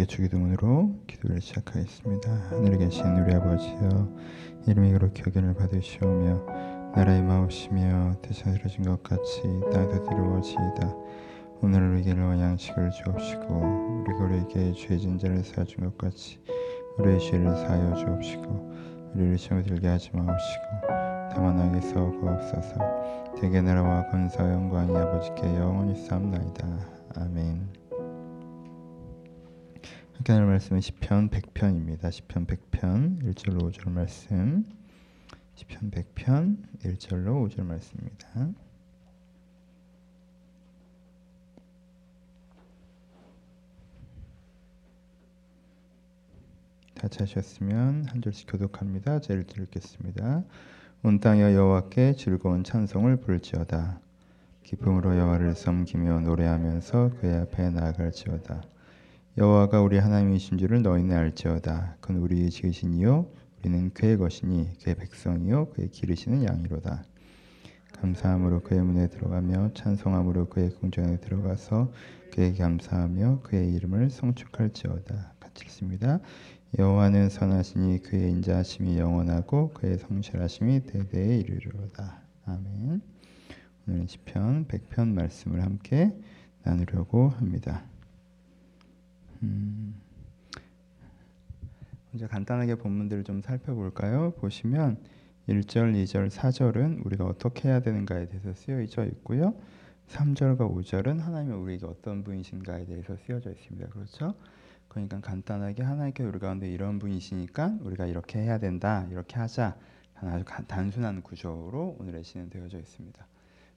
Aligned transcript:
함께 0.00 0.06
주기도문으로 0.06 0.94
기도를 1.06 1.42
시작하겠습니다. 1.42 2.30
하늘에 2.50 2.78
계신 2.78 3.04
우리 3.04 3.34
아버지여 3.34 4.08
이름이 4.66 4.92
그렇게 4.92 5.22
여김을 5.26 5.54
받으시오며 5.54 6.92
나라의 6.96 7.22
마옵시며 7.22 8.16
이루어진 8.54 8.84
것 8.84 9.02
같이 9.02 9.42
땅에도 9.70 10.06
이루어지이다. 10.10 10.94
오늘 11.60 11.90
우리에게 11.90 12.12
양식을 12.12 12.90
주옵시고 12.90 14.04
우리가 14.06 14.24
우리에게 14.24 14.72
죄진 14.72 15.18
자를 15.18 15.44
사준 15.44 15.84
것 15.84 15.98
같이 15.98 16.40
우리의 16.98 17.20
죄를 17.20 17.54
사하여 17.56 17.94
주옵시고 17.96 18.72
우리를 19.14 19.36
시험에 19.36 19.62
들게 19.62 19.88
하지 19.88 20.10
마옵시고 20.14 20.64
다만 21.34 21.60
악에서 21.60 22.10
구옵소서 22.12 23.34
대개 23.38 23.60
나라와 23.60 24.06
권사 24.08 24.50
영광이 24.50 24.96
아버지께 24.96 25.56
영원히 25.56 25.94
쌓나이다 25.94 26.66
아멘 27.16 27.79
나눌 30.22 30.48
말씀은 30.48 30.82
시편 30.82 31.30
100편입니다. 31.30 32.12
시편 32.12 32.46
100편 32.46 33.22
1절로 33.22 33.72
5절 33.72 33.90
말씀 33.90 34.66
시편 35.54 35.90
100편 35.90 36.58
1절로 36.84 37.48
5절 37.48 37.62
말씀입니다. 37.62 38.28
다 46.94 47.08
찾으셨으면 47.08 48.04
한 48.04 48.20
절씩 48.20 48.46
교독합니다. 48.50 49.20
제를 49.20 49.46
읽겠습니다. 49.48 50.44
온 51.02 51.20
땅여 51.20 51.54
여호와께 51.54 52.12
즐거운 52.16 52.62
찬송을 52.62 53.16
부를지어다. 53.22 53.98
기쁨으로 54.64 55.16
여호와를 55.16 55.54
섬기며 55.54 56.20
노래하면서 56.20 57.12
그의 57.20 57.36
앞에 57.38 57.70
나아갈지어다. 57.70 58.62
여호와가 59.38 59.80
우리 59.80 59.96
하나님이신 59.96 60.58
줄을 60.58 60.82
너희는 60.82 61.16
알지어다. 61.16 61.98
그는 62.00 62.20
우리의 62.20 62.50
지으신이요 62.50 63.30
우리는 63.60 63.90
그의 63.94 64.18
것이니 64.18 64.78
그의 64.82 64.96
백성이요 64.96 65.70
그의 65.70 65.88
기르시는 65.90 66.44
양이로다. 66.44 67.04
감사함으로 67.92 68.62
그의 68.62 68.82
문에 68.82 69.06
들어가며 69.08 69.72
찬송함으로 69.74 70.48
그의 70.48 70.70
궁전에 70.70 71.18
들어가서 71.20 71.92
그의 72.32 72.56
감사하며 72.56 73.42
그의 73.42 73.72
이름을 73.74 74.10
성축할지어다. 74.10 75.34
같이 75.38 75.64
읽습니다. 75.64 76.18
여호와는 76.78 77.28
선하시니 77.28 78.02
그의 78.02 78.30
인자하심이 78.30 78.98
영원하고 78.98 79.70
그의 79.74 79.98
성실하심이 79.98 80.86
대대에 80.86 81.36
이르리로다. 81.36 82.20
아멘. 82.46 83.00
오늘은 83.86 84.06
시편 84.08 84.66
100편 84.66 85.08
말씀을 85.12 85.62
함께 85.62 86.12
나누려고 86.64 87.28
합니다. 87.28 87.84
음, 89.42 89.94
먼저 92.10 92.26
간단하게 92.26 92.76
본문들을 92.76 93.24
좀 93.24 93.40
살펴볼까요? 93.42 94.32
보시면 94.32 94.98
1절, 95.48 95.94
2절, 95.94 96.28
4절은 96.30 97.04
우리가 97.06 97.24
어떻게 97.24 97.68
해야 97.68 97.80
되는가에 97.80 98.26
대해서 98.28 98.52
쓰여져 98.52 99.06
있고요. 99.06 99.54
3절과 100.08 100.58
5절은 100.58 101.20
하나님이 101.20 101.54
우리에게 101.54 101.86
어떤 101.86 102.24
분이신가에 102.24 102.84
대해서 102.86 103.16
쓰여져 103.16 103.50
있습니다. 103.52 103.88
그렇죠? 103.88 104.34
그러니까 104.88 105.20
간단하게 105.20 105.82
하나님께 105.84 106.24
우리 106.24 106.38
가운데 106.38 106.68
이런 106.68 106.98
분이시니까 106.98 107.78
우리가 107.82 108.06
이렇게 108.06 108.40
해야 108.40 108.58
된다, 108.58 109.06
이렇게 109.10 109.36
하자. 109.36 109.76
아주 110.14 110.44
단순한 110.66 111.22
구조로 111.22 111.96
오늘의 111.98 112.24
시는 112.24 112.50
되어져 112.50 112.78
있습니다. 112.78 113.26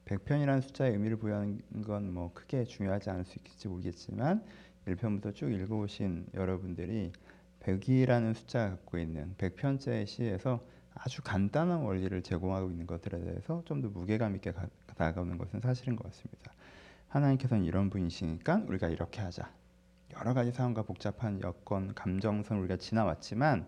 100편이라는 0.06 0.62
숫자의 0.62 0.92
의미를 0.92 1.18
부여하는 1.18 1.62
건 1.86 2.12
뭐 2.12 2.32
크게 2.34 2.66
중요하지 2.66 3.10
않을 3.12 3.24
수 3.24 3.40
있을지 3.46 3.68
모르겠지만 3.70 4.44
1편부터 4.88 5.34
쭉 5.34 5.52
읽어오신 5.52 6.28
여러분들이 6.34 7.12
100이라는 7.62 8.34
숫자가 8.34 8.72
갖고 8.72 8.98
있는 8.98 9.36
100편째 9.38 10.06
시에서 10.06 10.64
아주 10.96 11.22
간단한 11.24 11.82
원리를 11.82 12.22
제공하고 12.22 12.70
있는 12.70 12.86
것들에 12.86 13.20
대해서 13.20 13.64
좀 13.66 13.82
더 13.82 13.90
무게감 13.90 14.36
있게 14.36 14.54
다가오는 14.96 15.38
것은 15.38 15.62
사실인 15.62 15.96
것 15.96 16.04
같습니다. 16.06 16.54
하나님께서는 17.10 17.64
이런 17.66 17.90
분이시니까 17.90 18.64
우리가 18.68 18.90
이렇게 18.90 19.22
하자. 19.22 19.50
여러 20.20 20.34
가지 20.34 20.52
상황과 20.52 20.84
복잡한 20.84 21.42
여건, 21.42 21.96
감정선 21.96 22.60
우리가 22.60 22.78
지나왔지만 22.78 23.68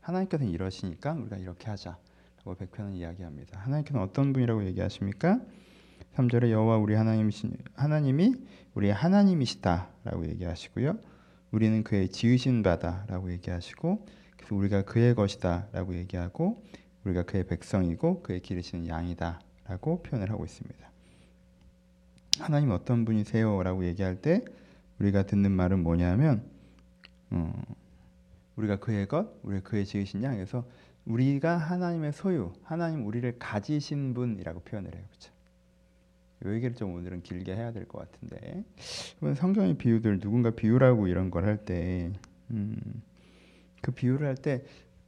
하나님께서는 0.00 0.52
이러시니까 0.52 1.12
우리가 1.12 1.36
이렇게 1.36 1.68
하자라고 1.70 2.54
백편은 2.58 2.94
이야기합니다. 2.94 3.60
하나님께서는 3.60 4.04
어떤 4.06 4.32
분이라고 4.32 4.64
얘기하십니까? 4.66 5.40
3절에 6.16 6.50
여호와 6.50 6.78
우리 6.78 6.94
하나님이신 6.94 7.56
하나님이 7.74 8.34
우리 8.74 8.90
하나님이시다라고 8.90 10.26
얘기하시고요. 10.28 10.98
우리는 11.50 11.82
그의 11.82 12.08
지으신 12.08 12.62
바다라고 12.62 13.30
얘기하시고 13.32 14.06
그래서 14.36 14.54
우리가 14.54 14.82
그의 14.82 15.14
것이다라고 15.14 15.96
얘기하고 15.96 16.62
우리가 17.04 17.22
그의 17.22 17.46
백성이고 17.46 18.22
그의 18.22 18.40
기르시는 18.40 18.88
양이다라고 18.88 20.02
표현을 20.02 20.30
하고 20.30 20.44
있습니다. 20.44 20.88
하나님 22.40 22.70
어떤 22.70 23.04
분이세요라고 23.04 23.84
얘기할 23.86 24.20
때 24.20 24.44
우리가 24.98 25.24
듣는 25.24 25.52
말은 25.52 25.82
뭐냐면 25.82 26.44
어, 27.30 27.52
우리가 28.56 28.76
그의 28.76 29.06
것, 29.06 29.32
우리가 29.42 29.68
그의 29.68 29.86
지으신 29.86 30.22
양에서 30.22 30.64
우리가 31.04 31.56
하나님의 31.56 32.12
소유, 32.12 32.52
하나님 32.62 33.06
우리를 33.06 33.38
가지신 33.38 34.14
분이라고 34.14 34.60
표현을 34.60 34.94
해요. 34.94 35.04
그렇죠? 35.08 35.32
이 36.44 36.48
얘기를 36.48 36.74
좀 36.74 36.94
오늘은 36.94 37.22
길게 37.22 37.54
해야 37.54 37.72
될 37.72 37.86
것 37.86 38.10
같은데 38.10 38.64
성경의 39.36 39.74
비유들 39.78 40.20
누군가 40.20 40.50
비유라고 40.50 41.08
이런 41.08 41.30
걸 41.30 41.44
할때 41.46 42.12
음, 42.50 43.02
그 43.82 43.90
비유를 43.92 44.26
할 44.26 44.34
때 44.36 44.64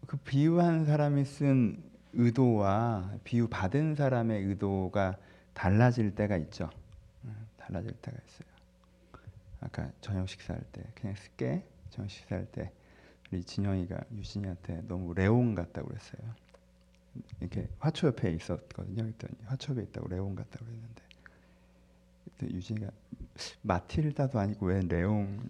그 0.06 0.16
비유한 0.16 0.84
사람이 0.84 1.24
쓴 1.24 1.80
의도와 2.14 3.14
비유 3.22 3.46
받은 3.48 3.94
사람의 3.94 4.42
의도가 4.44 5.16
달라질 5.54 6.14
때가 6.16 6.36
있죠. 6.38 6.68
음, 7.24 7.46
달라질 7.56 7.92
때가 7.92 8.16
있어요. 8.26 8.48
아까 9.60 9.92
저녁 10.00 10.28
식사할 10.28 10.62
때 10.72 10.82
그냥 10.96 11.14
쓸게 11.14 11.64
저녁 11.90 12.10
식사할 12.10 12.46
때 12.46 12.72
우리 13.30 13.44
진영이가 13.44 14.00
유진이한테 14.12 14.82
너무 14.88 15.14
레옹 15.14 15.54
같다고 15.54 15.86
그랬어요. 15.88 16.34
이렇게 17.40 17.68
화초 17.78 18.08
옆에 18.08 18.32
있었거든요. 18.32 19.02
그랬더니 19.04 19.34
화초 19.44 19.74
옆에 19.74 19.82
있다고 19.84 20.08
레옹 20.08 20.34
같다고 20.34 20.64
그랬는데 20.64 21.02
유진이가 22.46 22.90
마틸다도 23.62 24.38
아니고 24.38 24.66
왜 24.66 24.80
레옹? 24.80 25.40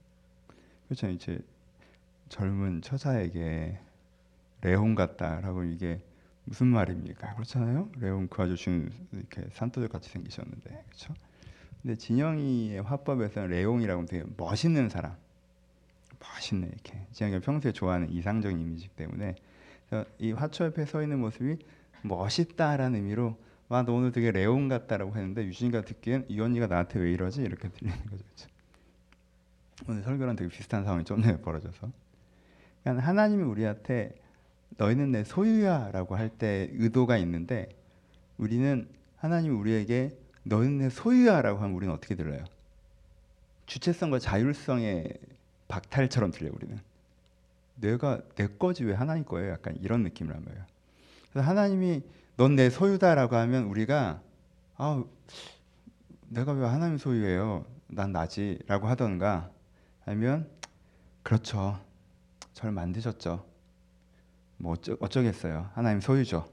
그렇죠. 0.88 1.08
이제 1.08 1.38
젊은 2.28 2.80
처자에게 2.82 3.78
레옹 4.62 4.94
같다라고 4.94 5.64
이게 5.64 6.00
무슨 6.44 6.68
말입니까? 6.68 7.34
그렇잖아요. 7.34 7.90
레옹 7.98 8.28
그 8.28 8.42
아저씨는 8.42 8.90
이렇게 9.12 9.46
산토들 9.52 9.88
같이 9.88 10.10
생기셨는데. 10.10 10.84
그렇죠? 10.88 11.14
근데 11.82 11.96
진영이의 11.96 12.82
화법에서는 12.82 13.48
레옹이라고 13.48 14.06
되게 14.06 14.24
멋있는 14.36 14.88
사람. 14.88 15.16
멋있네 16.20 16.66
이렇게. 16.66 17.06
진영이가 17.12 17.40
평소에 17.40 17.72
좋아하는 17.72 18.10
이상적인 18.10 18.58
이미지 18.58 18.88
때문에. 18.88 19.34
이 20.18 20.32
화초 20.32 20.64
옆에 20.64 20.86
서 20.86 21.02
있는 21.02 21.18
모습이 21.20 21.58
멋있다라는 22.02 22.96
의미로 22.96 23.36
와, 23.72 23.82
너 23.82 23.94
오늘 23.94 24.12
되게 24.12 24.30
레옹 24.30 24.68
같다라고 24.68 25.16
했는데 25.16 25.46
유진이가 25.46 25.80
듣기엔 25.80 26.26
이 26.28 26.38
언니가 26.38 26.66
나한테 26.66 26.98
왜 26.98 27.10
이러지? 27.10 27.40
이렇게 27.40 27.70
들리는 27.70 27.96
거죠. 28.10 28.22
그렇죠? 28.22 28.48
오늘 29.88 30.02
설교랑 30.02 30.36
되게 30.36 30.50
비슷한 30.50 30.84
상황이 30.84 31.04
좀 31.04 31.22
벌어져서. 31.40 31.90
그러니까 32.82 33.06
하나님이 33.06 33.42
우리한테 33.42 34.14
너희는 34.76 35.12
내 35.12 35.24
소유야라고 35.24 36.16
할 36.16 36.28
때 36.28 36.68
의도가 36.74 37.16
있는데 37.16 37.70
우리는 38.36 38.86
하나님이 39.16 39.54
우리에게 39.54 40.18
너희는 40.42 40.76
내 40.76 40.90
소유야라고 40.90 41.58
하면 41.60 41.74
우리는 41.74 41.94
어떻게 41.94 42.14
들려요? 42.14 42.44
주체성과 43.64 44.18
자율성의 44.18 45.14
박탈처럼 45.68 46.30
들려 46.30 46.50
우리는. 46.52 46.78
내가 47.76 48.20
내 48.34 48.48
거지 48.48 48.84
왜 48.84 48.92
하나님 48.92 49.24
거예요? 49.24 49.50
약간 49.50 49.74
이런 49.80 50.02
느낌을 50.02 50.34
한 50.34 50.44
거예요. 50.44 50.62
그래서 51.30 51.48
하나님이 51.48 52.02
넌 52.36 52.56
내 52.56 52.70
소유다라고 52.70 53.36
하면 53.36 53.64
우리가 53.64 54.20
아 54.76 55.04
내가 56.28 56.52
왜 56.52 56.66
하나님 56.66 56.96
소유예요? 56.98 57.64
난 57.88 58.12
나지라고 58.12 58.88
하던가 58.88 59.50
아니면 60.06 60.48
그렇죠. 61.22 61.78
저를 62.54 62.72
만드셨죠. 62.72 63.44
뭐 64.56 64.72
어쩌, 64.72 64.96
어쩌겠어요. 65.00 65.70
하나님 65.74 66.00
소유죠. 66.00 66.48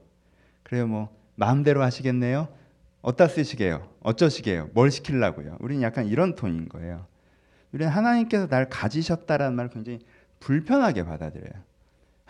그래요 0.62 0.86
뭐 0.86 1.16
마음대로 1.34 1.82
하시겠네요. 1.82 2.48
어디다 3.02 3.28
쓰시게요? 3.28 3.88
어쩌시게요? 4.02 4.70
뭘 4.74 4.90
시키려고요? 4.90 5.56
우리는 5.60 5.82
약간 5.82 6.06
이런 6.06 6.34
톤인 6.34 6.68
거예요. 6.68 7.06
우리는 7.72 7.90
하나님께서 7.90 8.46
날 8.48 8.68
가지셨다라는 8.68 9.56
말을 9.56 9.70
굉장히 9.70 10.00
불편하게 10.40 11.04
받아들여요. 11.04 11.69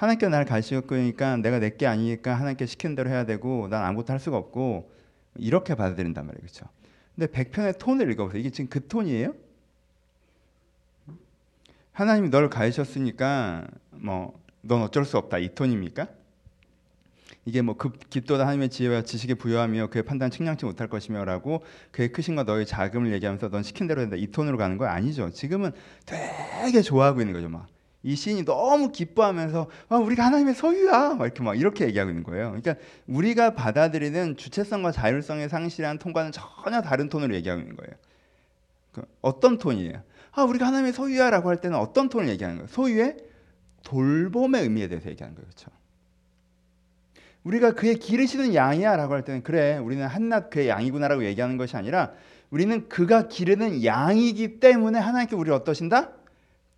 하나님께 0.01 0.29
나를 0.29 0.47
가르치니까 0.47 1.37
내가 1.37 1.59
내 1.59 1.77
게 1.77 1.87
아니니까 1.87 2.35
하나님께 2.35 2.65
시키는 2.65 2.97
대로 2.97 3.11
해야 3.11 3.27
되고 3.27 3.69
난 3.69 3.85
아무것도 3.85 4.13
할 4.15 4.19
수가 4.19 4.37
없고 4.39 4.91
이렇게 5.37 5.75
받아들인단 5.75 6.27
말이에요. 6.27 6.41
그렇죠? 6.41 6.67
근데 7.15 7.31
백편의 7.31 7.75
톤을 7.79 8.11
읽어보세요. 8.13 8.41
이게 8.41 8.49
지금 8.51 8.71
그 8.71 8.87
톤이에요? 8.89 9.35
하나님이 11.93 12.31
널 12.31 12.49
가르쳤으니까 12.49 13.67
뭐 13.91 14.41
넌 14.63 14.83
어쩔 14.83 15.07
수 15.07 15.17
없다 15.17 15.39
이 15.39 15.55
톤입니까? 15.55 16.07
이게 17.47 17.63
뭐 17.63 17.77
급 17.77 18.11
깊도다 18.11 18.43
하나님의 18.45 18.69
지혜와 18.69 19.03
지식에 19.03 19.35
부여하며 19.35 19.89
그의 19.89 20.03
판단 20.05 20.31
측량치 20.31 20.67
못할 20.67 20.89
것이며라고 20.89 21.65
그의 21.91 22.13
크신과 22.13 22.43
너의 22.45 22.67
자금을 22.67 23.13
얘기하면서 23.15 23.49
넌 23.49 23.63
시킨 23.63 23.87
대로 23.87 24.01
된다 24.03 24.17
이 24.17 24.27
톤으로 24.27 24.59
가는 24.59 24.77
거 24.77 24.85
아니죠. 24.87 25.31
지금은 25.31 25.73
되게 26.07 26.83
좋아하고 26.83 27.21
있는 27.21 27.33
거죠. 27.33 27.49
막 27.49 27.67
이 28.03 28.17
시인이 28.17 28.45
너무 28.45 28.93
기뻐하면서 28.93 29.69
아, 29.89 29.97
우리가 29.97 30.25
하나님의 30.25 30.55
소유야 30.55 31.15
막 31.15 31.25
이렇게 31.27 31.43
막 31.43 31.59
이렇게 31.59 31.87
얘기하고 31.87 32.11
있는 32.11 32.23
거예요. 32.23 32.47
그러니까 32.49 32.77
우리가 33.07 33.55
받아들이는 33.55 34.37
주체성과 34.37 34.93
자율성의 34.93 35.49
상실한 35.49 35.99
톤과는 35.99 36.33
전혀 36.33 36.81
다른 36.81 37.09
톤으로 37.09 37.35
얘기하고 37.35 37.61
있는 37.61 37.77
거예요. 37.77 37.93
그 38.93 39.03
어떤 39.21 39.59
톤이에요? 39.59 40.03
아 40.33 40.43
우리가 40.45 40.67
하나님의 40.67 40.93
소유야라고 40.93 41.49
할 41.49 41.61
때는 41.61 41.77
어떤 41.77 42.09
톤을 42.09 42.29
얘기하는 42.29 42.57
거예요? 42.59 42.69
소유의 42.69 43.17
돌봄의 43.83 44.63
의미에 44.63 44.89
대해서 44.89 45.11
얘기하는 45.11 45.35
거예요. 45.35 45.47
그렇죠? 45.49 45.71
우리가 47.45 47.73
그의 47.73 47.97
기르시는 47.97 48.55
양이야라고 48.55 49.15
할 49.15 49.25
때는 49.25 49.43
그래 49.43 49.77
우리는 49.79 50.07
한낱 50.07 50.51
그의 50.51 50.69
양이구나라고 50.69 51.25
얘기하는 51.25 51.57
것이 51.57 51.77
아니라 51.77 52.13
우리는 52.51 52.89
그가 52.89 53.29
기르는 53.29 53.85
양이기 53.85 54.61
때문에 54.61 54.99
하나님께 54.99 55.37
우리를 55.37 55.55
어떠신다? 55.55 56.13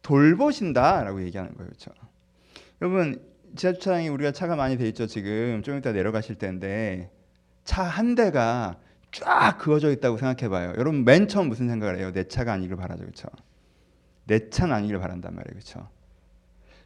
돌보신다라고 0.02 1.22
얘기하는 1.24 1.54
거예요. 1.54 1.68
그렇죠? 1.68 1.90
여러분 2.80 3.22
지하 3.56 3.72
주차장에 3.72 4.08
우리가 4.08 4.32
차가 4.32 4.56
많이 4.56 4.76
돼 4.76 4.88
있죠. 4.88 5.06
지금 5.06 5.62
좀 5.62 5.78
이따 5.78 5.92
내려가실 5.92 6.36
텐데 6.38 7.10
차 7.64 7.84
한 7.84 8.14
대가 8.14 8.76
쫙 9.12 9.58
그어져 9.58 9.90
있다고 9.92 10.16
생각해 10.18 10.48
봐요. 10.48 10.72
여러분 10.78 11.04
맨 11.04 11.28
처음 11.28 11.48
무슨 11.48 11.68
생각을 11.68 11.98
해요? 11.98 12.12
내 12.12 12.24
차가 12.28 12.52
아니길 12.54 12.76
바라죠. 12.76 13.02
그렇죠? 13.04 13.28
내 14.26 14.48
차는 14.50 14.74
아니길 14.74 14.98
바란단 14.98 15.34
말이에요. 15.34 15.52
그렇죠? 15.52 15.88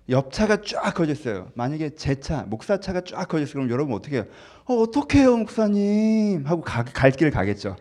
옆 0.09 0.33
차가 0.33 0.61
쫙 0.62 0.95
그어져 0.95 1.12
있어요. 1.12 1.51
만약에 1.55 1.91
제 1.97 2.17
차, 2.21 2.43
목사 2.43 2.79
차가 2.81 3.01
쫙 3.03 3.27
그어져 3.29 3.45
있어요. 3.45 3.55
그럼 3.55 3.71
여러분 3.71 3.95
어떻게 3.95 4.17
해요? 4.17 4.25
어, 4.67 4.75
어떡해요, 4.75 5.37
목사님? 5.37 6.45
하고 6.47 6.62
가, 6.62 6.85
갈길 6.85 7.31
가겠죠. 7.31 7.77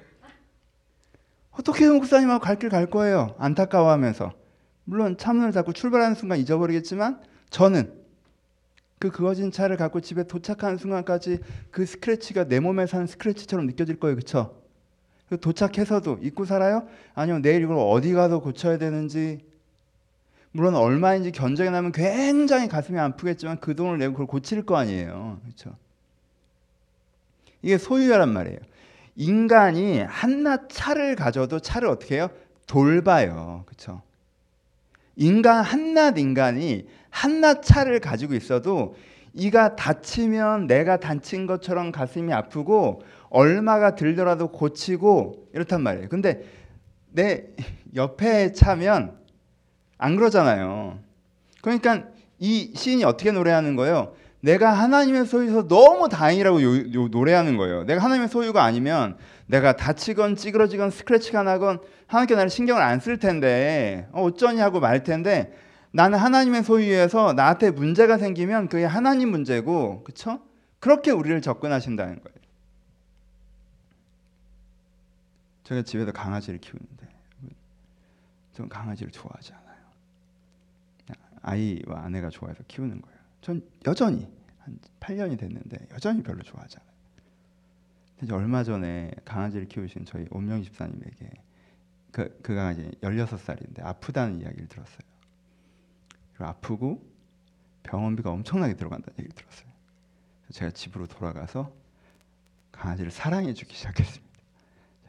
어떡해요, 1.52 1.94
목사님? 1.94 2.30
하고 2.30 2.44
갈 2.44 2.58
길 2.58 2.70
갈 2.70 2.88
거예요. 2.90 3.36
안타까워하면서. 3.40 4.34
물론 4.86 5.18
차문을 5.18 5.52
닫고 5.52 5.74
출발하는 5.74 6.16
순간 6.16 6.40
잊어버리겠지만 6.40 7.20
저는 7.50 7.94
그 9.00 9.12
그어진 9.12 9.52
차를 9.52 9.78
갖고 9.78 10.00
집에 10.00 10.24
도착하는 10.24 10.78
순간까지 10.78 11.40
그 11.72 11.86
스크래치가 11.86 12.46
내 12.46 12.60
몸에 12.60 12.88
사는 12.88 13.06
스크래치처럼 13.06 13.66
느껴질 13.66 14.00
거예요. 14.00 14.16
그쵸? 14.16 14.62
도착해서도 15.42 16.20
잊고 16.22 16.46
살아요? 16.46 16.88
아니면 17.14 17.42
내일 17.42 17.64
이걸 17.64 17.78
어디 17.78 18.14
가서 18.14 18.40
고쳐야 18.40 18.78
되는지 18.78 19.44
물론 20.52 20.76
얼마인지 20.76 21.31
견적이 21.31 21.72
나면 21.72 21.92
굉장히 21.92 22.70
가슴이 22.70 22.98
아프겠지만 22.98 23.60
그 23.60 23.76
돈을 23.76 23.98
내고 23.98 24.14
그걸 24.14 24.28
고칠 24.28 24.66
거 24.66 24.78
아니에요. 24.78 25.40
그렇죠? 25.44 25.76
이게 27.62 27.78
소유야란 27.78 28.31
말이에요. 28.31 28.60
인간이 29.18 30.00
한낱 30.00 30.70
차를 30.70 31.16
가져도 31.16 31.60
차를 31.60 31.90
어떻게 31.90 32.16
해요? 32.16 32.30
돌봐요. 32.68 33.64
그렇죠? 33.66 34.02
인간 35.16 35.64
한낱 35.64 36.18
인간이 36.18 36.88
한낱 37.10 37.64
차를 37.64 38.00
가지고 38.00 38.34
있어도 38.34 38.96
이가 39.34 39.76
다치면 39.76 40.68
내가 40.68 40.98
다친 40.98 41.46
것처럼 41.46 41.92
가슴이 41.92 42.32
아프고 42.34 43.02
얼마가 43.30 43.96
들더라도 43.96 44.50
고치고 44.50 45.50
이렇단 45.54 45.82
말이에요. 45.82 46.10
근데 46.10 46.44
내 47.12 47.46
옆에 47.96 48.52
차면 48.54 49.18
안 49.98 50.16
그러잖아요. 50.16 51.00
그러니까 51.62 52.06
이 52.40 52.74
시인이 52.76 53.04
어떻게 53.04 53.32
노래하는 53.32 53.76
거예요? 53.76 54.14
내가 54.45 54.74
하나님의 54.74 55.25
소유에서 55.25 55.68
너무 55.68 56.07
다행이라고 56.07 56.62
요, 56.62 56.94
요, 56.94 57.07
노래하는 57.07 57.57
거예요. 57.57 57.83
내가 57.83 58.03
하나님의 58.03 58.27
소유가 58.30 58.63
아니면 58.63 59.18
내가 59.47 59.75
다치건 59.75 60.36
찌그러지건 60.36 60.92
스크래치가 60.92 61.42
나건 61.42 61.80
하나님께 62.06 62.36
나를 62.36 62.51
신경을 62.51 62.80
안 62.83 63.00
쓸 63.00 63.18
텐데 63.18 64.07
어, 64.12 64.21
어쩌니 64.21 64.59
하고 64.59 64.80
말 64.80 65.03
텐데 65.03 65.51
나는 65.92 66.19
하나님의 66.19 66.63
소유에서 66.63 67.33
나한테 67.33 67.71
문제가 67.71 68.19
생기면 68.19 68.69
그게 68.69 68.86
하나님 68.86 69.31
문제고 69.31 70.03
그렇죠? 70.03 70.39
그렇게 70.80 71.09
우리를 71.09 71.42
접근하신다는 71.42 72.19
거예요. 72.21 72.36
제가 75.63 75.81
집에서 75.81 76.12
강아지를 76.12 76.59
키우는데 76.59 77.07
전 78.53 78.69
강아지를 78.69 79.12
좋아하지 79.12 79.53
않아요. 79.53 79.75
아이와 81.42 82.03
아내가 82.03 82.30
좋아해서 82.30 82.63
키우는 82.68 83.01
거예요. 83.01 83.15
전 83.42 83.62
여전히 83.88 84.35
한 84.66 84.80
8년이 85.00 85.38
됐는데 85.38 85.88
여전히 85.92 86.24
별로 86.24 86.42
좋아하지 86.42 86.78
않아요. 86.78 88.36
얼마 88.36 88.64
전에 88.64 89.12
강아지를 89.24 89.68
키우신 89.68 90.06
저희 90.06 90.26
온명 90.32 90.64
집사님에게 90.64 91.32
그, 92.12 92.40
그 92.42 92.56
강아지 92.56 92.90
16살인데 93.02 93.84
아프다는 93.84 94.42
이야기를 94.42 94.68
들었어요. 94.68 95.00
그리고 96.34 96.46
아프고 96.46 97.16
병원비가 97.84 98.32
엄청나게 98.32 98.76
들어간다는 98.76 99.20
얘기를 99.20 99.36
들었어요. 99.36 99.70
제가 100.52 100.72
집으로 100.72 101.08
돌아가서 101.08 101.72
강아지를 102.72 103.12
사랑해 103.12 103.54
주기 103.54 103.76
시작했습니다. 103.76 104.34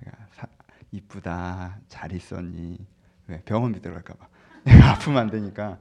제가 0.05 0.17
사, 0.33 0.47
이쁘다, 0.93 1.79
잘 1.89 2.13
있었니? 2.13 2.79
왜 3.29 3.41
병원비 3.43 3.81
들어갈까 3.81 4.15
봐. 4.15 4.29
아프면 4.93 5.19
안 5.19 5.31
되니까 5.31 5.79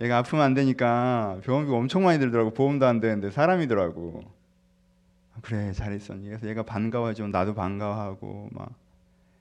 얘가 0.00 0.18
아프면 0.18 0.44
안 0.44 0.54
되니까 0.54 1.38
병원비가 1.44 1.76
엄청 1.76 2.04
많이 2.04 2.18
들더라고. 2.18 2.50
보험도 2.52 2.86
안 2.86 3.00
되는데 3.00 3.30
사람이더라고. 3.30 4.22
그래 5.42 5.72
잘 5.72 5.94
있었니? 5.94 6.26
그래서 6.26 6.48
얘가 6.48 6.62
반가워하지만 6.62 7.30
나도 7.30 7.54
반가워하고 7.54 8.48
막 8.52 8.80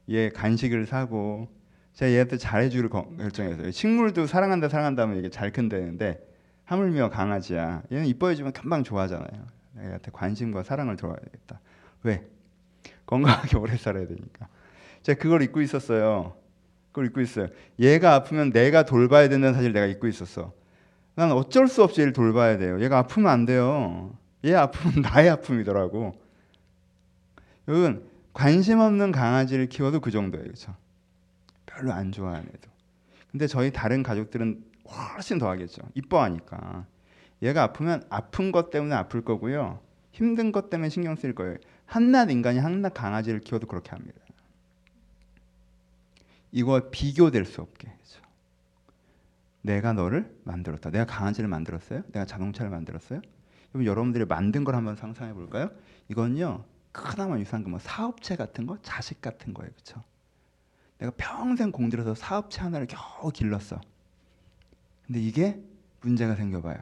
얘 0.09 0.29
간식을 0.29 0.88
사고 0.88 1.47
제가 1.94 2.11
얘한테 2.11 2.38
잘해주기로 2.38 2.89
결정했어요 2.89 3.71
식물도 3.71 4.25
사랑한다 4.25 4.67
사랑한다 4.69 5.03
하면 5.03 5.17
이게 5.17 5.29
잘 5.29 5.51
큰다는데 5.51 6.25
하물며 6.65 7.09
강아지야. 7.09 7.81
얘는 7.91 8.06
이뻐해주면 8.06 8.53
금방 8.53 8.83
좋아하잖아요. 8.83 9.47
얘한테 9.79 10.11
관심과 10.11 10.61
사랑을 10.61 10.97
줘야겠다. 10.97 11.59
왜? 12.03 12.27
건강하게 13.07 13.57
오래 13.57 13.75
살아야 13.75 14.06
되니까. 14.06 14.47
제가 15.01 15.19
그걸 15.19 15.41
잊고 15.41 15.61
있었어요 15.61 16.35
그걸 16.91 17.07
잊고 17.07 17.21
있어요. 17.21 17.47
얘가 17.80 18.15
아프면 18.15 18.51
내가 18.51 18.83
돌봐야 18.83 19.30
된다는 19.30 19.54
사실 19.54 19.73
내가 19.73 19.85
잊고 19.85 20.07
있었어. 20.07 20.54
난 21.16 21.31
어쩔 21.31 21.68
수 21.68 21.83
없이 21.83 22.02
얘를 22.02 22.14
돌봐야 22.14 22.57
돼요. 22.57 22.81
얘가 22.81 22.97
아프면 22.97 23.31
안 23.31 23.45
돼요. 23.45 24.16
얘 24.45 24.56
아프면 24.56 25.02
나의 25.14 25.30
아픔이더라고. 25.30 26.16
여러분 27.68 28.07
관심 28.33 28.80
없는 28.80 29.11
강아지를 29.11 29.68
키워도 29.68 29.99
그 29.99 30.11
정도예요. 30.11 30.45
그렇죠? 30.45 30.75
별로 31.66 31.92
안 31.92 32.11
좋아하는 32.11 32.47
애도. 32.47 32.69
근데 33.31 33.47
저희 33.47 33.71
다른 33.71 34.02
가족들은 34.02 34.64
훨씬 34.90 35.37
더 35.37 35.49
하겠죠. 35.49 35.83
이뻐하니까. 35.94 36.85
얘가 37.42 37.64
아프면 37.64 38.04
아픈 38.09 38.52
것 38.52 38.69
때문에 38.69 38.95
아플 38.95 39.21
거고요. 39.23 39.80
힘든 40.11 40.52
것 40.52 40.69
때문에 40.69 40.90
신경 40.90 41.16
쓸 41.16 41.35
거예요. 41.35 41.57
한낱 41.85 42.31
인간이 42.31 42.59
한낱 42.59 42.94
강아지를 42.94 43.40
키워도 43.42 43.68
그렇게 43.68 43.92
합니다. 43.92 44.19
이거 46.51 46.89
비교될 46.89 47.45
수 47.45 47.61
없게 47.61 47.87
해줘. 47.87 48.19
내가 49.61 49.94
너를 49.94 50.35
만들었다. 50.44 50.89
내가 50.89 51.06
강아지를 51.06 51.49
만들었어요? 51.49 52.03
내가 52.11 52.25
자동차를 52.25 52.71
만들었어요? 52.71 53.21
여러분 53.73 53.85
여러분들이 53.85 54.25
만든 54.25 54.63
걸 54.63 54.75
한번 54.75 54.95
상상해 54.95 55.33
볼까요? 55.33 55.69
이건요 56.09 56.63
크나마 56.91 57.39
유사한 57.39 57.63
거뭐 57.63 57.79
사업체 57.79 58.35
같은 58.35 58.65
거, 58.65 58.77
자식 58.81 59.21
같은 59.21 59.53
거예요, 59.53 59.71
그렇죠? 59.71 60.03
내가 60.97 61.11
평생 61.15 61.71
공들여서 61.71 62.15
사업체 62.15 62.61
하나를 62.61 62.87
겨우 62.87 63.31
길렀어. 63.31 63.79
근데 65.06 65.21
이게 65.21 65.61
문제가 66.01 66.35
생겨봐요. 66.35 66.77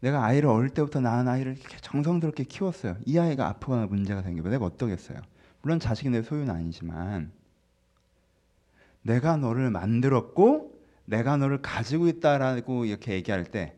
내가 0.00 0.24
아이를 0.24 0.48
어릴 0.48 0.70
때부터 0.70 1.00
낳은 1.00 1.28
아이를 1.28 1.56
정성스럽게 1.82 2.44
키웠어요. 2.44 2.96
이 3.04 3.18
아이가 3.18 3.48
아프거나 3.48 3.86
문제가 3.86 4.22
생겨봐. 4.22 4.48
내가 4.48 4.64
어떠겠어요? 4.64 5.18
물론 5.60 5.78
자식이 5.78 6.08
내 6.08 6.22
소유는 6.22 6.54
아니지만 6.54 7.30
내가 9.02 9.36
너를 9.36 9.70
만들었고 9.70 10.78
내가 11.04 11.36
너를 11.36 11.62
가지고 11.62 12.08
있다라고 12.08 12.84
이렇게 12.84 13.12
얘기할 13.14 13.44
때 13.44 13.74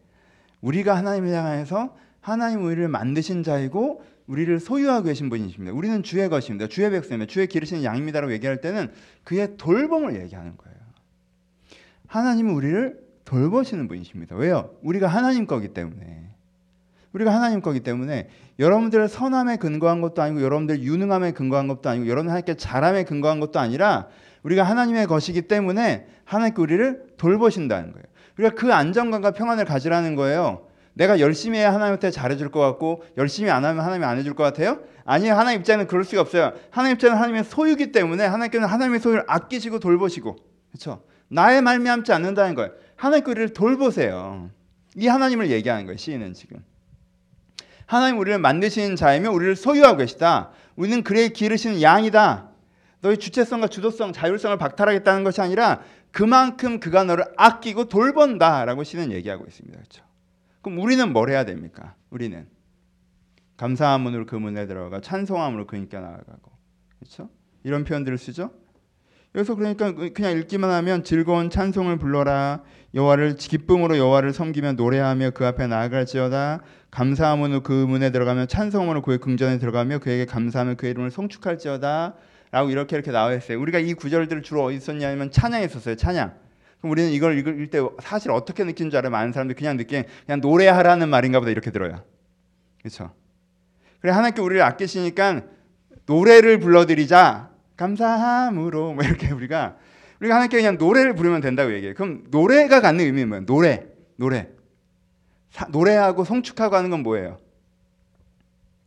우리가 0.60 0.96
하나님을 0.96 1.30
향해서 1.30 1.96
하나님 2.20 2.64
우리를 2.64 2.86
만드신 2.88 3.42
자이고 3.42 4.02
우리를 4.26 4.60
소유하고 4.60 5.06
계신 5.06 5.28
분이십니다. 5.28 5.74
우리는 5.74 6.02
주의 6.02 6.28
것입니다. 6.28 6.68
주의 6.68 6.90
백성입니다. 6.90 7.30
주의 7.30 7.46
기르시는 7.46 7.82
양입니다라고 7.82 8.32
얘기할 8.32 8.60
때는 8.60 8.92
그의 9.24 9.56
돌봄을 9.56 10.20
얘기하는 10.22 10.56
거예요. 10.56 10.76
하나님은 12.06 12.54
우리를 12.54 13.02
돌보시는 13.24 13.88
분이십니다. 13.88 14.36
왜요? 14.36 14.74
우리가 14.82 15.08
하나님 15.08 15.46
거기 15.46 15.68
때문에. 15.68 16.30
우리가 17.12 17.34
하나님 17.34 17.60
거기 17.60 17.80
때문에 17.80 18.28
여러분들의 18.58 19.08
선함에 19.08 19.56
근거한 19.56 20.00
것도 20.00 20.22
아니고 20.22 20.42
여러분들 20.42 20.82
유능함에 20.82 21.32
근거한 21.32 21.68
것도 21.68 21.90
아니고 21.90 22.06
여러분 22.06 22.28
하나님께 22.28 22.54
잘함에 22.54 23.04
근거한 23.04 23.40
것도 23.40 23.58
아니라 23.58 24.08
우리가 24.42 24.62
하나님의 24.64 25.06
것이기 25.06 25.42
때문에 25.42 26.06
하나님께 26.24 26.60
우리를 26.60 27.14
돌보신다는 27.16 27.92
거예요. 27.92 28.04
우리가 28.38 28.54
그 28.54 28.72
안정감과 28.72 29.32
평안을 29.32 29.64
가지라는 29.64 30.16
거예요. 30.16 30.66
내가 30.94 31.20
열심히 31.20 31.58
해야 31.58 31.72
하나님한테 31.72 32.10
잘해줄 32.10 32.50
것 32.50 32.60
같고 32.60 33.04
열심히 33.16 33.50
안 33.50 33.64
하면 33.64 33.82
하나님이 33.82 34.04
안 34.04 34.18
해줄 34.18 34.34
것 34.34 34.42
같아요? 34.42 34.80
아니요. 35.04 35.34
하나님 35.34 35.60
입장에는 35.60 35.86
그럴 35.86 36.04
수가 36.04 36.20
없어요. 36.20 36.52
하나님 36.70 36.94
입장에는 36.94 37.18
하나님의 37.18 37.44
소유기 37.44 37.92
때문에 37.92 38.24
하나님께는 38.26 38.68
하나님의 38.68 39.00
소유를 39.00 39.24
아끼시고 39.26 39.78
돌보시고 39.78 40.36
그렇죠? 40.70 41.02
나의 41.28 41.62
말미암지 41.62 42.12
않는다는 42.12 42.54
거예요. 42.54 42.72
하나님 42.96 43.26
우리를 43.26 43.52
돌보세요. 43.54 44.50
이 44.96 45.08
하나님을 45.08 45.50
얘기하는 45.50 45.86
거예요. 45.86 45.96
시인은 45.96 46.34
지금. 46.34 46.58
하나님 47.86 48.18
우리를 48.18 48.38
만드신 48.38 48.96
자이며 48.96 49.30
우리를 49.30 49.56
소유하고 49.56 49.98
계시다. 49.98 50.50
우리는 50.76 51.02
그의 51.02 51.32
기르시는 51.32 51.82
양이다. 51.82 52.51
너의 53.02 53.18
주체성과 53.18 53.68
주도성, 53.68 54.12
자율성을 54.12 54.56
박탈하겠다는 54.56 55.24
것이 55.24 55.40
아니라 55.40 55.82
그만큼 56.12 56.80
그가 56.80 57.04
너를 57.04 57.24
아끼고 57.36 57.86
돌본다라고 57.86 58.84
시는 58.84 59.12
얘기하고 59.12 59.44
있습니다. 59.44 59.76
그렇죠? 59.76 60.04
그럼 60.62 60.78
우리는 60.78 61.12
뭘 61.12 61.30
해야 61.30 61.44
됩니까? 61.44 61.94
우리는 62.10 62.46
감사함으로 63.56 64.26
그 64.26 64.36
문에 64.36 64.66
들어가 64.66 65.00
찬송함으로 65.00 65.66
그니까 65.66 66.00
나아가고 66.00 66.52
그렇죠? 66.98 67.28
이런 67.64 67.84
표현들을 67.84 68.16
쓰죠. 68.18 68.52
여기서 69.34 69.54
그러니까 69.54 69.92
그냥 69.92 70.36
읽기만 70.38 70.70
하면 70.70 71.04
즐거운 71.04 71.48
찬송을 71.48 71.98
불러라 71.98 72.62
여호와를 72.94 73.36
기쁨으로 73.36 73.96
여호와를 73.96 74.32
섬기며 74.32 74.74
노래하며 74.74 75.30
그 75.30 75.46
앞에 75.46 75.66
나아갈지어다 75.66 76.60
감사함으로 76.90 77.62
그 77.62 77.72
문에 77.72 78.10
들어가면 78.10 78.48
찬송으로 78.48 79.00
그의 79.00 79.18
궁전에 79.18 79.58
들어가며 79.58 80.00
그에게 80.00 80.26
감사하며 80.26 80.74
그의 80.74 80.90
이름을 80.90 81.10
송축할지어다 81.10 82.14
라고 82.52 82.70
이렇게 82.70 82.94
이렇게 82.94 83.10
나와 83.10 83.32
있어요. 83.32 83.58
우리가 83.58 83.78
이 83.78 83.94
구절들을 83.94 84.42
주로 84.42 84.62
어디 84.64 84.78
썼냐면 84.78 85.30
찬양에 85.30 85.66
썼어요. 85.68 85.96
찬양. 85.96 86.34
그럼 86.78 86.92
우리는 86.92 87.10
이걸 87.10 87.38
읽을 87.38 87.68
때 87.68 87.80
사실 88.00 88.30
어떻게 88.30 88.62
느끼는 88.62 88.90
줄 88.90 88.98
알아요? 88.98 89.10
많은 89.10 89.32
사람들이 89.32 89.58
그냥 89.58 89.76
느끼 89.78 90.04
그냥 90.26 90.40
노래하라는 90.40 91.08
말인가 91.08 91.40
보다 91.40 91.50
이렇게 91.50 91.70
들어요. 91.70 92.04
그렇죠? 92.80 93.12
그래 94.00 94.12
하나님께 94.12 94.42
우리를 94.42 94.62
아끼시니까 94.62 95.42
노래를 96.06 96.58
불러드리자 96.58 97.50
감사함으로 97.76 98.94
뭐 98.94 99.02
이렇게 99.02 99.30
우리가 99.30 99.76
우리가 100.20 100.34
하나님께 100.34 100.58
그냥 100.58 100.76
노래를 100.76 101.14
부르면 101.14 101.40
된다고 101.40 101.72
얘기해요. 101.72 101.94
그럼 101.94 102.24
노래가 102.30 102.80
갖는 102.80 103.04
의미는 103.04 103.28
뭐예요? 103.28 103.46
노래, 103.46 103.86
노래. 104.16 104.48
사, 105.50 105.66
노래하고 105.66 106.24
성축하고 106.24 106.76
하는 106.76 106.90
건 106.90 107.02
뭐예요? 107.02 107.38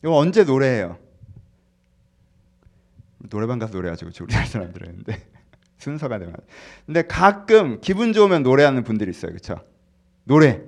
이거 0.04 0.16
언제 0.16 0.44
노래해요? 0.44 0.98
노래방 3.30 3.60
가서 3.60 3.74
노래하죠, 3.74 4.06
그렇죠? 4.06 4.24
우리나라 4.24 4.46
사람들은 4.46 5.04
근데 5.04 5.22
순서가 5.78 6.20
되면. 6.20 6.36
근데 6.86 7.02
가끔 7.04 7.80
기분 7.82 8.14
좋으면 8.14 8.44
노래하는 8.44 8.84
분들이 8.84 9.12
있어요, 9.12 9.32
그렇죠? 9.32 9.64
노래, 10.24 10.62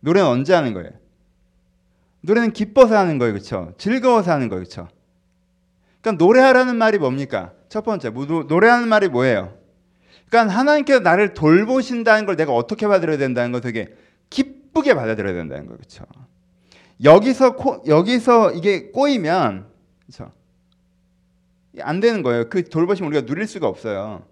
노래는 0.00 0.28
언제 0.28 0.54
하는 0.54 0.72
거예요? 0.74 0.90
노래는 2.22 2.52
기뻐서 2.52 2.96
하는 2.96 3.18
거예요, 3.18 3.34
그렇죠? 3.34 3.74
즐거워서 3.78 4.32
하는 4.32 4.48
거예요, 4.48 4.64
그렇죠? 4.64 4.88
그러니까 6.00 6.24
노래하라는 6.24 6.76
말이 6.76 6.98
뭡니까? 6.98 7.52
첫 7.68 7.84
번째, 7.84 8.10
노래하는 8.10 8.88
말이 8.88 9.08
뭐예요? 9.08 9.58
그러니까 10.28 10.54
하나님께서 10.54 11.00
나를 11.00 11.34
돌보신다는 11.34 12.26
걸 12.26 12.36
내가 12.36 12.52
어떻게 12.52 12.86
받아들여야 12.86 13.18
된다는 13.18 13.52
거 13.52 13.60
되게 13.60 13.94
기쁘게 14.30 14.94
받아들여야 14.94 15.34
된다는 15.34 15.66
거 15.66 15.74
그렇죠? 15.76 16.04
여기서 17.02 17.56
코, 17.56 17.82
여기서 17.86 18.52
이게 18.52 18.90
꼬이면 18.90 19.66
그렇죠? 20.06 20.32
안 21.82 22.00
되는 22.00 22.22
거예요. 22.22 22.48
그 22.48 22.68
돌보심 22.68 23.06
우리가 23.06 23.26
누릴 23.26 23.46
수가 23.46 23.66
없어요. 23.66 24.24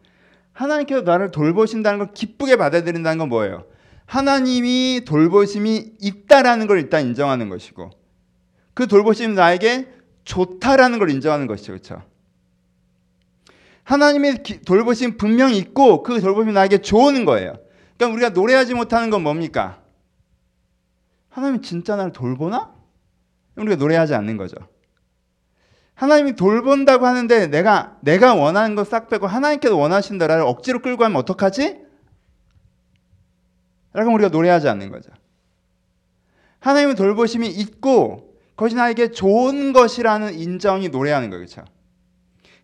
하나님께서 0.53 1.03
나를 1.03 1.31
돌보신다는 1.31 1.99
걸 1.99 2.13
기쁘게 2.15 2.57
받아들인다는 2.57 3.19
건 3.19 3.29
뭐예요? 3.29 3.65
하나님이 4.07 5.03
돌보심이 5.05 5.97
있다라는 6.01 6.67
걸 6.67 6.79
일단 6.79 7.03
인정하는 7.03 7.49
것이고 7.49 7.91
그 8.75 8.87
돌보심이 8.87 9.35
나에게 9.35 9.89
좋다라는 10.25 10.99
걸 10.99 11.11
인정하는 11.11 11.47
것이죠. 11.47 11.73
그렇죠? 11.73 12.03
하나님의 13.85 14.43
돌보심 14.65 15.17
분명히 15.17 15.59
있고 15.59 16.03
그 16.03 16.21
돌보심이 16.21 16.53
나에게 16.53 16.79
좋은 16.79 17.25
거예요. 17.25 17.57
그러니까 17.97 18.15
우리가 18.15 18.29
노래하지 18.31 18.75
못하는 18.75 19.11
건 19.11 19.23
뭡니까? 19.23 19.81
하나님 21.29 21.63
진짜 21.63 21.97
나를 21.97 22.13
돌보나? 22.13 22.75
우리가 23.57 23.77
노래하지 23.77 24.15
않는 24.15 24.37
거죠. 24.37 24.57
하나님이 25.97 26.37
돌본다고 26.37 27.07
하는데 27.07 27.47
내가 27.49 27.97
내가 28.03 28.35
원하는 28.35 28.77
거 28.77 28.85
싹 28.85 29.09
빼고 29.09 29.27
하나님께서 29.27 29.77
원하신 29.77 30.19
나를 30.19 30.43
억지로 30.43 30.81
끌고 30.81 30.99
가면 30.99 31.17
어떡하지? 31.17 31.79
라고 33.95 34.13
우리가 34.13 34.29
노래하지 34.29 34.69
않는 34.69 34.91
거죠. 34.91 35.11
하나님의 36.61 36.97
돌보심이 36.97 37.49
있고 37.49 38.35
그것이 38.57 38.75
나에게 38.75 39.11
좋은 39.11 39.73
것이라는 39.73 40.35
인정이 40.35 40.91
노래하는 40.91 41.31
거예요. 41.31 41.45
그렇죠? 41.45 41.65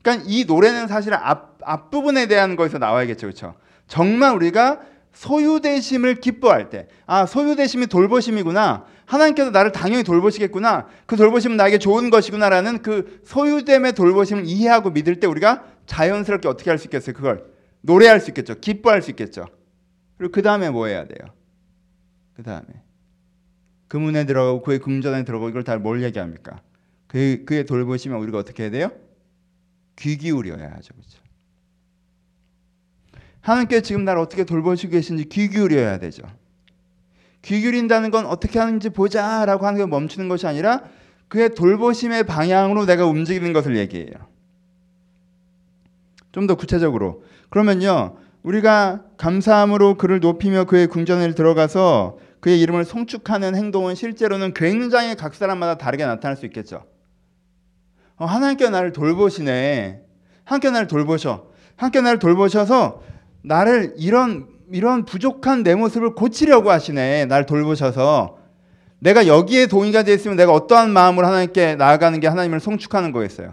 그러니까 0.03 0.25
이 0.29 0.45
노래는 0.45 0.89
사실 0.89 1.15
앞, 1.15 1.59
앞부분에 1.63 2.27
대한 2.27 2.55
거에서 2.55 2.77
나와야겠죠. 2.79 3.27
그렇죠? 3.27 3.55
정말 3.87 4.35
우리가 4.35 4.81
소유되심을 5.13 6.17
기뻐할 6.17 6.71
때, 6.71 6.89
아, 7.07 7.27
소유되심이 7.27 7.87
돌보심이구나. 7.87 8.87
하나님께서 9.05 9.51
나를 9.51 9.73
당연히 9.73 10.05
돌보시겠구나. 10.05 10.87
그 11.07 11.17
돌보심은 11.17 11.57
나에게 11.57 11.79
좋은 11.79 12.09
것이구나라는 12.11 12.83
그 12.83 13.21
소유됨의 13.25 13.93
돌보심을 13.93 14.45
이해하고 14.47 14.91
믿을 14.91 15.21
때 15.21 15.27
우리가 15.27 15.65
자연스럽게 15.87 16.49
어떻게 16.49 16.71
할 16.71 16.79
수 16.79 16.87
있겠어요? 16.87 17.15
그걸 17.15 17.45
노래할 17.83 18.21
수 18.21 18.31
있겠죠. 18.31 18.55
기뻐할 18.61 19.03
수 19.03 19.11
있겠죠. 19.11 19.47
그리고 20.17 20.33
그 20.33 20.41
다음에 20.43 20.71
뭐 20.71 20.87
해야 20.87 21.05
돼요? 21.05 21.29
그 22.35 22.43
다음에 22.43 22.67
그 23.89 23.99
문에 23.99 24.25
들어가고 24.25 24.63
그의 24.63 24.79
궁전에 24.79 25.25
들어가고 25.25 25.51
이걸 25.51 25.65
다 25.65 25.77
뭘 25.77 26.03
얘기합니까? 26.03 26.63
그, 27.07 27.43
그의 27.45 27.67
돌보시면 27.67 28.19
우리가 28.21 28.39
어떻게 28.39 28.63
해야 28.63 28.71
돼요? 28.71 28.91
귀 29.99 30.17
기울여야 30.17 30.73
하죠. 30.77 30.95
그렇죠? 30.95 31.22
하나님께 33.43 33.83
지금 33.83 34.05
나를 34.05 34.21
어떻게 34.21 34.45
돌보시고 34.45 34.93
계신지 34.93 35.29
귀 35.29 35.49
기울여야 35.49 35.99
되죠. 35.99 36.23
귀 37.43 37.61
기울인다는 37.61 38.11
건 38.11 38.25
어떻게 38.27 38.59
하는지 38.59 38.89
보자라고 38.89 39.67
하는 39.67 39.79
게 39.79 39.87
멈추는 39.87 40.29
것이 40.29 40.47
아니라 40.47 40.83
그의 41.29 41.55
돌보심의 41.55 42.25
방향으로 42.25 42.87
내가 42.87 43.07
움직이는 43.07 43.53
것을 43.53 43.77
얘기해요. 43.77 44.15
좀 46.33 46.47
더 46.47 46.55
구체적으로 46.55 47.25
그러면요 47.51 48.17
우리가 48.43 49.03
감사함으로 49.19 49.97
그를 49.97 50.21
높이며 50.21 50.65
그의 50.65 50.87
궁전에 50.87 51.35
들어가서 51.35 52.19
그의 52.41 52.61
이름을 52.61 52.85
송축하는 52.85 53.55
행동은 53.55 53.95
실제로는 53.95 54.55
굉장히 54.55 55.15
각 55.15 55.35
사람마다 55.35 55.79
다르게 55.79 56.05
나타날 56.05 56.37
수 56.37 56.47
있겠죠. 56.47 56.85
어, 58.17 58.25
하나님께 58.25 58.69
나를 58.71 58.93
돌보시네. 58.93 60.03
하나님께 60.45 60.71
나를 60.71 60.89
돌보셔. 60.89 61.47
하나님께 61.77 62.01
나를 62.01 62.19
돌보셔서 62.19 63.03
나를 63.43 63.95
이런 63.97 64.47
이런 64.71 65.05
부족한 65.05 65.63
내 65.63 65.75
모습을 65.75 66.15
고치려고 66.15 66.71
하시네. 66.71 67.27
날 67.27 67.45
돌보셔서 67.45 68.39
내가 69.01 69.27
여기에 69.27 69.67
동의가 69.67 70.03
되었으면 70.05 70.37
내가 70.37 70.53
어떠한 70.53 70.91
마음으로 70.91 71.27
하나님께 71.27 71.75
나아가는 71.75 72.19
게 72.21 72.29
하나님을 72.29 72.61
송축하는 72.61 73.13
거겠어요. 73.13 73.53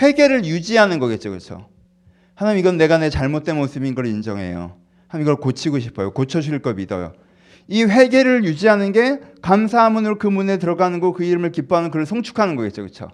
회개를 0.00 0.44
유지하는 0.44 0.98
거겠죠, 0.98 1.30
그렇죠? 1.30 1.68
하나님 2.34 2.58
이건 2.58 2.76
내가 2.76 2.98
내 2.98 3.08
잘못된 3.08 3.56
모습인 3.56 3.94
걸 3.94 4.06
인정해요. 4.06 4.76
하나님 5.08 5.26
이걸 5.26 5.36
고치고 5.36 5.78
싶어요. 5.78 6.12
고쳐 6.12 6.40
주실 6.40 6.60
걸 6.60 6.74
믿어요. 6.74 7.12
이 7.68 7.84
회개를 7.84 8.44
유지하는 8.44 8.92
게 8.92 9.20
감사함으로 9.42 10.18
그 10.18 10.26
문에 10.26 10.58
들어가는 10.58 11.00
거, 11.00 11.12
그 11.12 11.24
이름을 11.24 11.52
기뻐하는 11.52 11.90
그를 11.90 12.06
송축하는 12.06 12.56
거겠죠, 12.56 12.82
그렇죠? 12.82 13.10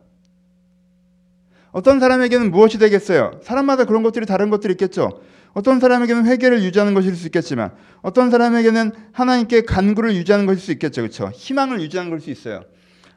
어떤 1.71 2.01
사람에게는 2.01 2.51
무엇이 2.51 2.79
되겠어요? 2.79 3.41
사람마다 3.43 3.85
그런 3.85 4.03
것들이 4.03 4.27
다른 4.27 4.51
것들이 4.51 4.73
있겠죠. 4.75 5.21
어떤 5.55 5.81
사람에게는 5.81 6.27
회개를 6.27 6.63
유지하는 6.63 6.95
것일 6.95 7.15
수 7.15 7.27
있겠지만 7.27 7.73
어떤 8.01 8.31
사람에게는 8.31 8.93
하나님께 9.13 9.63
간구를 9.63 10.15
유지하는 10.15 10.47
것일 10.47 10.61
수 10.61 10.73
있겠죠. 10.73 11.03
그렇죠? 11.03 11.31
희망을 11.35 11.81
유지하는 11.81 12.11
걸 12.11 12.21
수 12.21 12.31
있어요. 12.31 12.63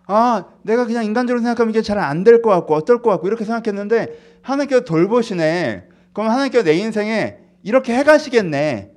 아, 0.07 0.45
내가 0.63 0.85
그냥 0.85 1.03
인간적으로 1.05 1.41
생각하면 1.41 1.71
이게 1.71 1.81
잘 1.81 1.97
안 1.97 2.23
될 2.23 2.41
것 2.41 2.49
같고 2.51 2.75
어떨 2.75 3.01
것 3.01 3.09
같고 3.11 3.27
이렇게 3.27 3.45
생각했는데 3.45 4.39
하나님께서 4.41 4.83
돌보시네. 4.83 5.85
그럼 6.13 6.29
하나님께서 6.29 6.63
내 6.63 6.73
인생에 6.73 7.37
이렇게 7.63 7.95
해 7.95 8.03
가시겠네. 8.03 8.91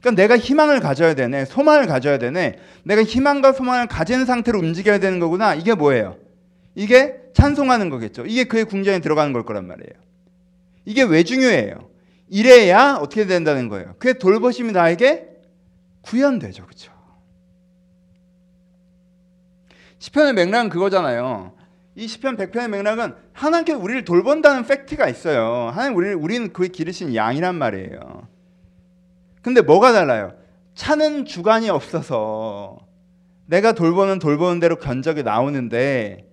그러니까 0.00 0.22
내가 0.22 0.36
희망을 0.36 0.80
가져야 0.80 1.14
되네. 1.14 1.46
소망을 1.46 1.86
가져야 1.86 2.18
되네. 2.18 2.58
내가 2.84 3.02
희망과 3.02 3.52
소망을 3.52 3.86
가진 3.86 4.24
상태로 4.26 4.58
움직여야 4.58 4.98
되는 4.98 5.18
거구나. 5.20 5.54
이게 5.54 5.74
뭐예요? 5.74 6.16
이게 6.74 7.16
찬송하는 7.32 7.88
거겠죠. 7.88 8.24
이게 8.26 8.44
그의 8.44 8.64
궁전에 8.66 8.98
들어가는 9.00 9.32
걸 9.32 9.44
거란 9.44 9.66
말이에요. 9.66 9.92
이게 10.84 11.02
왜 11.02 11.22
중요해요? 11.22 11.88
이래야 12.28 12.96
어떻게 13.00 13.26
된다는 13.26 13.68
거예요. 13.68 13.94
그의 13.98 14.18
돌보심이 14.18 14.72
나에게 14.72 15.28
구현되죠. 16.02 16.64
그렇죠? 16.64 16.92
시편의 19.98 20.34
맥락은 20.34 20.68
그거잖아요. 20.68 21.52
이 21.94 22.06
시편 22.06 22.36
100편의 22.36 22.68
맥락은 22.68 23.14
하나님께서 23.32 23.78
우리를 23.78 24.04
돌본다는 24.04 24.66
팩트가 24.66 25.08
있어요. 25.08 25.70
하나님 25.72 25.96
우리를 25.96 26.14
우리는 26.16 26.52
그의 26.52 26.68
기르신 26.68 27.14
양이란 27.14 27.54
말이에요. 27.54 28.28
근데 29.40 29.62
뭐가 29.62 29.92
달라요? 29.92 30.34
차는 30.74 31.24
주관이 31.24 31.70
없어서 31.70 32.78
내가 33.46 33.72
돌보는 33.72 34.18
돌보는 34.18 34.60
대로 34.60 34.76
견적이 34.76 35.22
나오는데 35.22 36.28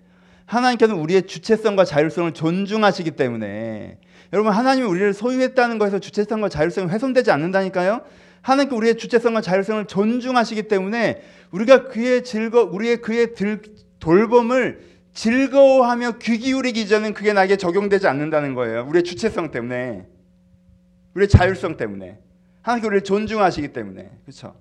하나님께서는 0.45 1.01
우리의 1.01 1.27
주체성과 1.27 1.85
자율성을 1.85 2.33
존중하시기 2.33 3.11
때문에 3.11 3.99
여러분 4.33 4.51
하나님이 4.51 4.87
우리를 4.87 5.13
소유했다는 5.13 5.77
것에서 5.77 5.99
주체성과 5.99 6.49
자율성이 6.49 6.87
훼손되지 6.87 7.29
않는다니까요. 7.29 8.01
하나님께 8.41 8.75
우리의 8.75 8.97
주체성과 8.97 9.41
자율성을 9.41 9.85
존중하시기 9.85 10.63
때문에 10.63 11.21
우리가 11.51 11.87
그의 11.87 12.23
즐거 12.23 12.63
우리의 12.63 12.97
그의 12.97 13.35
들, 13.35 13.61
돌봄을 13.99 14.81
즐거워하며 15.13 16.17
귀 16.17 16.39
기울이기 16.39 16.87
전엔 16.87 17.13
그게 17.13 17.31
나에게 17.31 17.57
적용되지 17.57 18.07
않는다는 18.07 18.55
거예요. 18.55 18.87
우리의 18.89 19.03
주체성 19.03 19.51
때문에. 19.51 20.07
우리의 21.13 21.29
자율성 21.29 21.77
때문에. 21.77 22.17
하나님께 22.63 22.87
우리를 22.87 23.03
존중하시기 23.03 23.67
때문에. 23.67 24.09
그렇죠? 24.25 24.55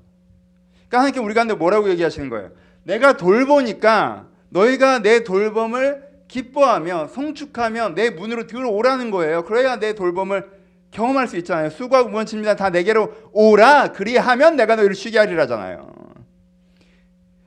그러니까 0.89 0.99
하나님께 0.99 1.21
우리 1.21 1.33
가운데 1.33 1.55
뭐라고 1.55 1.89
얘기하시는 1.89 2.29
거예요? 2.29 2.51
내가 2.85 3.17
돌보니까 3.17 4.29
너희가 4.51 4.99
내 4.99 5.25
돌봄을 5.25 6.12
기뻐하며 6.33 7.09
성축하며 7.09 7.91
내 7.91 8.09
문으로 8.09 8.47
들어오라는 8.47 9.11
거예요. 9.11 9.45
그래야 9.45 9.77
내 9.77 9.95
돌봄을 9.95 10.49
경험할 10.91 11.29
수 11.29 11.37
있잖아요. 11.37 11.69
수고하고 11.69 12.09
무언칩니다. 12.09 12.57
다 12.57 12.71
내게로 12.71 13.13
오라. 13.33 13.93
그리하면 13.93 14.57
내가 14.57 14.77
너희를 14.77 14.95
쉬게 14.95 15.19
하리라잖아요. 15.19 15.93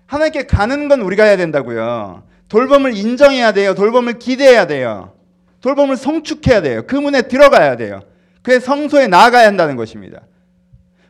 하나님께 0.05 0.45
가는 0.45 0.87
건 0.87 1.01
우리가 1.01 1.23
해야 1.23 1.35
된다고요. 1.35 2.23
돌봄을 2.47 2.95
인정해야 2.95 3.53
돼요. 3.53 3.73
돌봄을 3.73 4.19
기대해야 4.19 4.67
돼요. 4.67 5.13
돌봄을 5.61 5.97
성축해야 5.97 6.61
돼요. 6.61 6.83
그 6.85 6.95
문에 6.95 7.23
들어가야 7.23 7.77
돼요. 7.77 8.01
그의 8.43 8.61
성소에 8.61 9.07
나아가야 9.07 9.47
한다는 9.47 9.77
것입니다. 9.77 10.21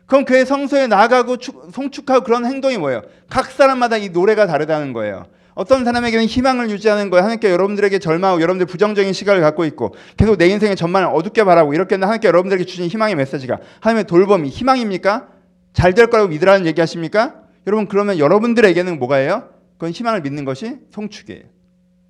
그럼 0.06 0.24
그의 0.24 0.46
성소에 0.46 0.86
나가고 0.86 1.36
성축하고 1.72 2.24
그런 2.24 2.46
행동이 2.46 2.78
뭐예요? 2.78 3.02
각 3.28 3.50
사람마다 3.50 3.98
이 3.98 4.08
노래가 4.08 4.46
다르다는 4.46 4.94
거예요. 4.94 5.26
어떤 5.56 5.86
사람에게는 5.86 6.26
희망을 6.26 6.68
유지하는 6.70 7.08
거예요. 7.08 7.22
하나님께 7.22 7.50
여러분들에게 7.50 7.98
절망하고 7.98 8.42
여러분들 8.42 8.66
부정적인 8.66 9.14
시각을 9.14 9.40
갖고 9.40 9.64
있고 9.64 9.94
계속 10.18 10.36
내 10.36 10.48
인생의 10.48 10.76
전망을 10.76 11.08
어둡게 11.08 11.44
바라고 11.44 11.72
이렇게 11.72 11.94
하나님께 11.94 12.28
여러분들에게 12.28 12.66
주신 12.66 12.86
희망의 12.86 13.14
메시지가 13.16 13.58
하나님의 13.80 14.04
돌봄이 14.04 14.50
희망입니까? 14.50 15.28
잘 15.72 15.94
될 15.94 16.08
거라고 16.08 16.28
믿으라는 16.28 16.66
얘기 16.66 16.80
하십니까? 16.80 17.36
여러분 17.66 17.88
그러면 17.88 18.18
여러분들에게는 18.18 18.98
뭐가 18.98 19.22
예요? 19.22 19.48
그건 19.78 19.90
희망을 19.92 20.20
믿는 20.20 20.44
것이 20.44 20.76
송축이에요. 20.90 21.42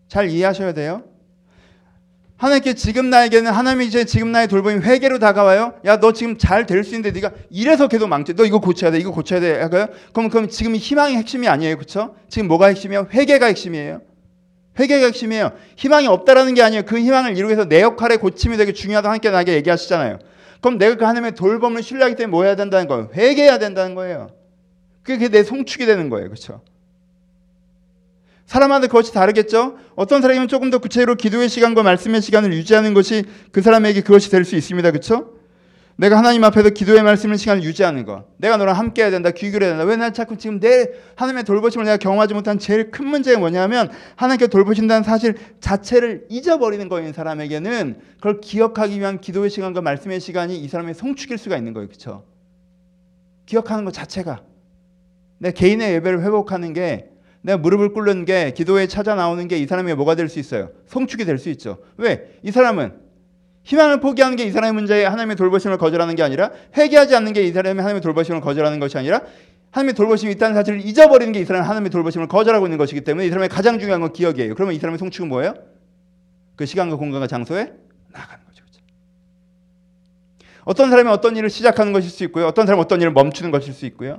잘 0.09 0.29
이해하셔야 0.29 0.75
돼요. 0.75 1.05
하나님께 2.37 2.75
지금 2.75 3.09
나에게는 3.09 3.51
하나님이 3.51 3.87
이제 3.87 4.05
지금 4.05 4.31
나의 4.31 4.47
돌봄이 4.49 4.81
회개로 4.85 5.19
다가와요. 5.19 5.75
야, 5.87 5.99
너 5.99 6.13
지금 6.13 6.37
잘 6.37 6.67
될 6.67 6.85
수 6.85 6.91
있는데 6.95 7.11
네가 7.13 7.31
이래서 7.51 7.89
계속 7.89 8.09
망치. 8.09 8.35
너 8.35 8.45
이거 8.45 8.61
고쳐야 8.61 8.91
돼. 8.91 8.99
이거 8.99 9.11
고쳐야 9.11 9.41
돼. 9.41 9.67
그럼 10.13 10.29
그럼 10.29 10.49
지금 10.49 10.77
희망이 10.77 11.17
핵심이 11.17 11.49
아니에요. 11.49 11.77
그렇죠? 11.77 12.15
지금 12.29 12.49
뭐가 12.49 12.67
핵심이에요? 12.67 13.09
회개가 13.13 13.47
핵심이에요. 13.47 14.03
회개가 14.79 15.07
핵심이에요. 15.07 15.53
희망이 15.77 16.07
없다라는 16.09 16.53
게 16.53 16.63
아니에요. 16.63 16.83
그 16.83 16.99
희망을 16.99 17.31
이루기 17.39 17.55
위해서 17.55 17.67
내 17.67 17.81
역할의 17.81 18.19
고침이 18.19 18.59
되게 18.59 18.75
중요하다 18.75 19.09
하나님께 19.09 19.31
나에게 19.31 19.55
얘기하시잖아요. 19.55 20.19
그럼 20.61 20.77
내가 20.77 20.97
그 20.97 21.05
하나님의 21.05 21.35
돌봄을 21.37 21.83
신뢰하기 21.83 22.17
때문에 22.17 22.31
뭐 22.31 22.45
해야 22.45 22.55
된다는 22.55 22.87
거예요? 22.87 23.09
회개해야 23.15 23.59
된다는 23.59 23.95
거예요. 23.95 24.29
그게 25.03 25.29
내 25.29 25.43
송축이 25.43 25.87
되는 25.87 26.11
거예요. 26.11 26.29
그렇죠? 26.29 26.61
사람마다 28.47 28.87
그것이 28.87 29.13
다르겠죠? 29.13 29.77
어떤 29.97 30.23
사람이면 30.23 30.49
조금 30.49 30.71
더 30.71 30.79
구체적으로 30.79 31.17
기도의 31.17 31.49
시간과 31.49 31.83
말씀의 31.83 32.23
시간을 32.23 32.53
유지하는 32.53 32.95
것이 32.95 33.25
그 33.53 33.61
사람에게 33.61 34.03
그것이 34.03 34.31
될 34.31 34.45
수 34.45 34.55
있습니다. 34.57 34.91
그렇죠? 34.93 35.33
내가 35.99 36.19
하나님 36.19 36.45
앞에서 36.45 36.69
기도의 36.71 37.03
말씀의 37.03 37.39
시간을 37.39 37.65
유지하는 37.65 38.05
것. 38.05 38.27
내가 38.37 38.59
너랑 38.59 38.77
함께 38.77 39.03
해야 39.03 39.11
된다. 39.11 39.31
귀 39.31 39.51
기울여야 39.51 39.71
된다. 39.71 39.85
왜 39.85 39.97
난 39.97 40.13
자꾸 40.13 40.37
지금 40.37 40.61
내 40.61 40.91
하나님의 41.17 41.45
돌보심을 41.45 41.87
내가 41.87 41.97
경험하지 41.97 42.35
못한 42.35 42.59
제일 42.59 42.91
큰 42.91 43.07
문제가 43.09 43.39
뭐냐면 43.39 43.91
하나님께 44.15 44.49
돌보신다는 44.49 45.03
사실 45.05 45.37
자체를 45.59 46.27
잊어버리는 46.29 46.87
거인 46.91 47.13
사람에게는 47.15 47.99
그걸 48.19 48.41
기억하기 48.43 49.01
위한 49.01 49.21
기도의 49.23 49.49
시간과 49.49 49.81
말씀의 49.81 50.21
시간이 50.21 50.59
이 50.59 50.69
사람의 50.69 50.95
성축일 50.95 51.39
수가 51.39 51.57
있는 51.57 51.73
거예요. 51.73 51.89
그렇죠? 51.89 52.25
기억하는 53.47 53.85
것 53.87 53.95
자체가 53.95 54.43
내 55.39 55.51
개인의 55.51 55.95
예배를 55.95 56.23
회복하는 56.23 56.75
게 56.75 57.09
내가 57.47 57.59
무릎을 57.59 57.93
꿇는 57.93 58.25
게 58.25 58.51
기도에 58.51 58.89
찾아 58.89 59.15
나오는 59.15 59.47
게 59.47 59.57
이 59.57 59.67
사람의 59.67 59.95
뭐가 59.95 60.17
될 60.17 60.29
수 60.29 60.41
있어요? 60.41 60.71
성축이 60.87 61.25
될 61.25 61.39
수 61.39 61.49
있죠. 61.51 61.79
왜? 61.97 62.39
이 62.43 62.51
사람은 62.51 62.93
희망을 63.63 64.01
포기하는 64.01 64.37
게 64.37 64.45
이 64.45 64.51
사람의 64.51 64.75
문제에 64.75 65.05
하나님의 65.05 65.37
돌보심을 65.37 65.79
거절하는 65.79 66.17
게 66.17 66.23
아니라 66.25 66.51
회개하지 66.77 67.15
않는 67.15 67.33
게 67.33 67.43
이 67.47 67.53
사람의 67.53 67.77
하나님의 67.83 68.01
돌보심을 68.03 68.41
거절하는 68.41 68.81
것이 68.81 68.99
아니라 68.99 69.21
하나님의 69.71 69.95
돌보심이 69.95 70.33
있다는 70.33 70.57
사실을 70.57 70.81
잊어버리는 70.81 71.33
게 71.33 71.41
이 71.41 71.45
사람의 71.45 71.67
하나님의 71.67 71.91
돌보심을 71.91 72.27
거절하고 72.27 72.67
있는 72.67 72.79
것이기 72.79 73.03
때문에 73.03 73.27
이 73.27 73.29
사람의 73.29 73.49
가장 73.49 73.79
중요한 73.79 74.01
건 74.01 74.13
기억이에요. 74.13 74.55
그러면 74.55 74.75
이 74.75 74.79
사람의 74.81 74.99
성축은 74.99 75.29
뭐예요? 75.29 75.55
그 76.57 76.67
시간과 76.67 76.97
공간과 76.97 77.29
장소에 77.29 77.73
나가는 78.13 78.45
거죠. 78.45 78.65
어떤 80.65 80.91
사람이 80.91 81.09
어떤 81.11 81.37
일을 81.37 81.49
시작하는 81.49 81.93
것일 81.93 82.11
수 82.11 82.25
있고요. 82.25 82.47
어떤 82.49 82.67
사람은 82.67 82.85
어떤 82.85 83.01
일을 83.01 83.13
멈추는 83.13 83.53
것일 83.53 83.73
수 83.73 83.87
있고요. 83.87 84.19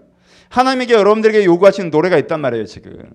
하나님에게 0.50 0.94
여러분들에게 0.94 1.46
요구하시는 1.46 1.90
노래가 1.90 2.18
있단 2.18 2.40
말이에요, 2.40 2.66
지금. 2.66 3.10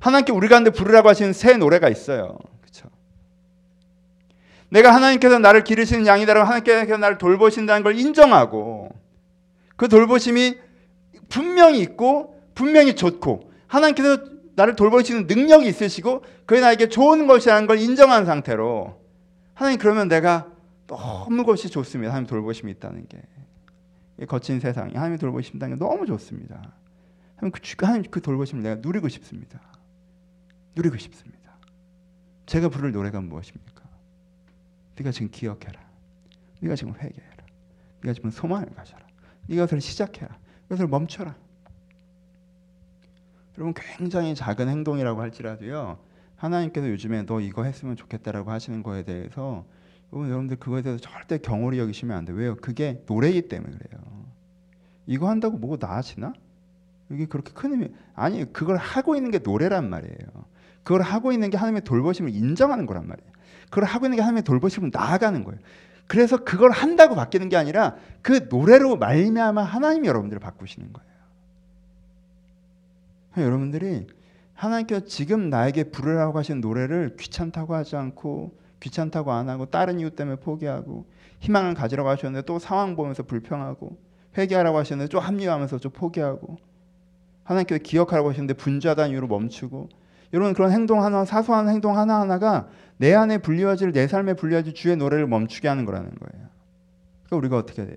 하나님께 0.00 0.32
우리 0.32 0.48
가운데 0.48 0.70
부르라고 0.70 1.08
하시는 1.08 1.32
새 1.32 1.56
노래가 1.56 1.88
있어요. 1.88 2.38
내가 4.70 4.94
하나님께서 4.94 5.38
나를 5.38 5.64
기르시는 5.64 6.06
양이다라고 6.06 6.46
하나님께서 6.46 6.96
나를 6.98 7.18
돌보신다는 7.18 7.82
걸 7.82 7.98
인정하고 7.98 8.90
그 9.76 9.88
돌보심이 9.88 10.58
분명히 11.28 11.80
있고 11.80 12.38
분명히 12.54 12.94
좋고 12.94 13.50
하나님께서 13.66 14.18
나를 14.56 14.76
돌보시는 14.76 15.26
능력이 15.26 15.68
있으시고 15.68 16.22
그게 16.44 16.60
나에게 16.60 16.88
좋은 16.88 17.26
것이라는 17.26 17.66
걸 17.66 17.78
인정한 17.78 18.26
상태로 18.26 18.98
하나님 19.54 19.78
그러면 19.78 20.08
내가 20.08 20.48
너무 20.86 21.44
것이 21.44 21.68
좋습니다. 21.70 22.12
하나님 22.12 22.26
돌보심이 22.26 22.72
있다는 22.72 23.06
게. 23.08 23.18
거친 24.26 24.60
세상이 24.60 24.94
하나님의 24.94 25.18
돌보심다는 25.18 25.78
게 25.78 25.84
너무 25.84 26.06
좋습니다. 26.06 26.74
하나님 27.36 27.52
그, 27.52 27.86
하나님 27.86 28.10
그 28.10 28.20
돌보심을 28.20 28.62
내가 28.62 28.74
누리고 28.76 29.08
싶습니다. 29.08 29.60
누리고 30.74 30.96
싶습니다. 30.96 31.56
제가 32.46 32.68
부를 32.68 32.92
노래가 32.92 33.20
무엇입니까? 33.20 33.84
네가 34.96 35.12
지금 35.12 35.30
기억해라. 35.30 35.80
네가 36.60 36.74
지금 36.74 36.94
회개해라. 36.94 37.46
네가 38.02 38.14
지금 38.14 38.30
소망을 38.30 38.66
가져라. 38.74 39.06
네가 39.46 39.66
그것을 39.66 39.80
시작해라. 39.80 40.36
그것을 40.62 40.88
멈춰라. 40.88 41.36
여러분 43.56 43.74
굉장히 43.74 44.34
작은 44.34 44.68
행동이라고 44.68 45.20
할지라도요. 45.20 45.98
하나님께서 46.36 46.88
요즘에 46.90 47.22
너 47.22 47.40
이거 47.40 47.64
했으면 47.64 47.96
좋겠다라고 47.96 48.50
하시는 48.50 48.82
거에 48.82 49.02
대해서 49.02 49.66
여러분들 50.12 50.56
그거에 50.56 50.82
대해서 50.82 51.00
절대 51.00 51.38
경홀히 51.38 51.78
여기시면 51.78 52.16
안 52.16 52.24
돼요. 52.24 52.36
왜요? 52.36 52.56
그게 52.56 53.02
노래이기 53.06 53.48
때문에 53.48 53.76
그래요. 53.76 54.00
이거 55.06 55.28
한다고 55.28 55.58
뭐가 55.58 55.86
나아지나? 55.86 56.32
이게 57.10 57.26
그렇게 57.26 57.52
큰 57.52 57.72
의미 57.72 57.88
아니 58.14 58.50
그걸 58.52 58.76
하고 58.76 59.16
있는 59.16 59.30
게 59.30 59.38
노래란 59.38 59.88
말이에요. 59.88 60.18
그걸 60.82 61.02
하고 61.02 61.32
있는 61.32 61.50
게 61.50 61.56
하나님의 61.56 61.82
돌보심을 61.84 62.34
인정하는 62.34 62.86
거란 62.86 63.06
말이에요. 63.06 63.30
그걸 63.66 63.84
하고 63.84 64.06
있는 64.06 64.16
게 64.16 64.22
하나님의 64.22 64.42
돌보심을 64.44 64.90
나아가는 64.92 65.44
거예요. 65.44 65.60
그래서 66.06 66.42
그걸 66.42 66.70
한다고 66.70 67.14
바뀌는 67.14 67.50
게 67.50 67.56
아니라 67.56 67.96
그 68.22 68.48
노래로 68.48 68.96
말미암아 68.96 69.62
하나님이 69.62 70.08
여러분들을 70.08 70.40
바꾸시는 70.40 70.92
거예요. 70.92 71.08
여러분들이 73.36 74.06
하나님께서 74.54 75.04
지금 75.04 75.50
나에게 75.50 75.84
부르라고 75.84 76.38
하신 76.38 76.60
노래를 76.60 77.16
귀찮다고 77.18 77.74
하지 77.74 77.96
않고 77.96 78.58
귀찮다고 78.80 79.32
안 79.32 79.48
하고 79.48 79.66
다른 79.66 80.00
이유 80.00 80.10
때문에 80.10 80.36
포기하고 80.36 81.06
희망을 81.40 81.74
가지라고 81.74 82.08
하셨는데 82.08 82.46
또 82.46 82.58
상황 82.58 82.96
보면서 82.96 83.22
불평하고 83.22 83.96
회개하라고 84.36 84.78
하셨는데 84.78 85.08
좀 85.08 85.20
합리화하면서 85.20 85.78
좀 85.78 85.92
포기하고 85.92 86.56
하나님께서 87.44 87.82
기억하라고 87.82 88.30
하셨는데 88.30 88.54
분주하다는 88.54 89.12
이유로 89.12 89.26
멈추고 89.26 89.88
이런 90.32 90.52
그런 90.52 90.72
행동 90.72 91.02
하나 91.02 91.24
사소한 91.24 91.68
행동 91.68 91.96
하나 91.96 92.20
하나가 92.20 92.68
내 92.98 93.14
안에 93.14 93.38
불리워질 93.38 93.92
내 93.92 94.06
삶에 94.06 94.34
불리워질 94.34 94.74
주의 94.74 94.96
노래를 94.96 95.26
멈추게 95.26 95.68
하는 95.68 95.84
거라는 95.84 96.10
거예요. 96.10 96.48
그러니까 97.26 97.36
우리가 97.36 97.56
어떻게 97.56 97.84
돼요? 97.84 97.96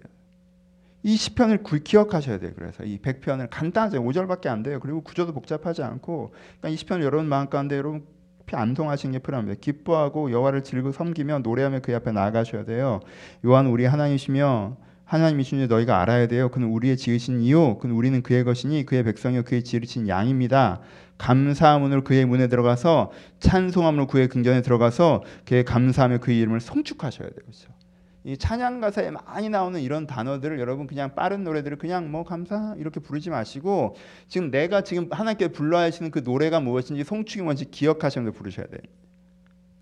이 1.04 1.16
시편을 1.16 1.64
기억하셔야 1.84 2.38
돼요. 2.38 2.52
그래서 2.56 2.84
이 2.84 3.00
100편을 3.00 3.48
간단하게 3.50 3.98
5절밖에 3.98 4.48
안 4.48 4.64
돼요. 4.64 4.80
그리고 4.80 5.02
구조도 5.02 5.34
복잡하지 5.34 5.84
않고 5.84 6.30
그러니까 6.30 6.70
이 6.70 6.76
시편을 6.76 7.04
여러분 7.04 7.28
마음 7.28 7.50
가운데 7.50 7.76
여러분 7.76 8.06
암송하시는 8.52 9.14
게 9.14 9.20
필요합니다. 9.20 9.60
기뻐하고 9.62 10.32
여호와를 10.32 10.64
즐거 10.64 10.92
섬기며 10.92 11.40
노래하며 11.40 11.80
그 11.80 11.96
앞에 11.96 12.12
나아가셔야 12.12 12.66
돼요. 12.66 13.00
요한 13.46 13.68
우리 13.68 13.86
하나님이시며 13.86 14.78
하나님이 15.06 15.44
주님 15.44 15.68
너희가 15.68 16.02
알아야 16.02 16.28
돼요. 16.28 16.50
그는 16.50 16.70
우리의 16.70 16.96
지으신 16.96 17.42
이요, 17.42 17.78
그는 17.80 17.96
우리는 17.96 18.22
그의 18.24 18.46
것이니 18.46 18.86
그의 18.86 19.04
백성이요 19.04 19.44
그의 19.44 19.64
지으신 19.64 20.08
양입니다. 20.08 20.80
감사함으로 21.18 22.04
그의 22.04 22.26
문에 22.26 22.48
들어가서 22.48 23.12
찬송함으로 23.40 24.08
그의 24.08 24.28
궁전에 24.28 24.62
들어가서 24.62 25.24
그의 25.46 25.66
감사하며 25.66 26.20
그의 26.20 26.40
이름을 26.40 26.62
송축하셔야 26.62 27.28
돼요. 27.28 27.40
그렇죠? 27.42 27.81
이 28.24 28.38
찬양 28.38 28.82
가사에 28.82 29.10
많이 29.12 29.50
나오는 29.50 29.80
이런 29.82 30.06
단어들을 30.06 30.60
여러분 30.60 30.86
그냥 30.86 31.16
빠른 31.16 31.44
노래들을 31.44 31.78
그냥 31.78 32.12
뭐 32.12 32.24
감사 32.24 32.76
이렇게 32.78 33.00
부르지 33.00 33.30
마시고 33.30 33.96
지금 34.28 34.52
내가 34.52 34.84
지금 34.84 35.08
하나님께 35.12 35.50
불러야 35.50 35.84
하시는 35.84 36.12
그 36.12 36.20
노래가 36.20 36.60
무엇인지 36.60 37.04
송축이 37.04 37.44
뭔지 37.44 37.70
기억하시면서 37.72 38.38
부르셔야 38.38 38.68
돼요. 38.68 38.82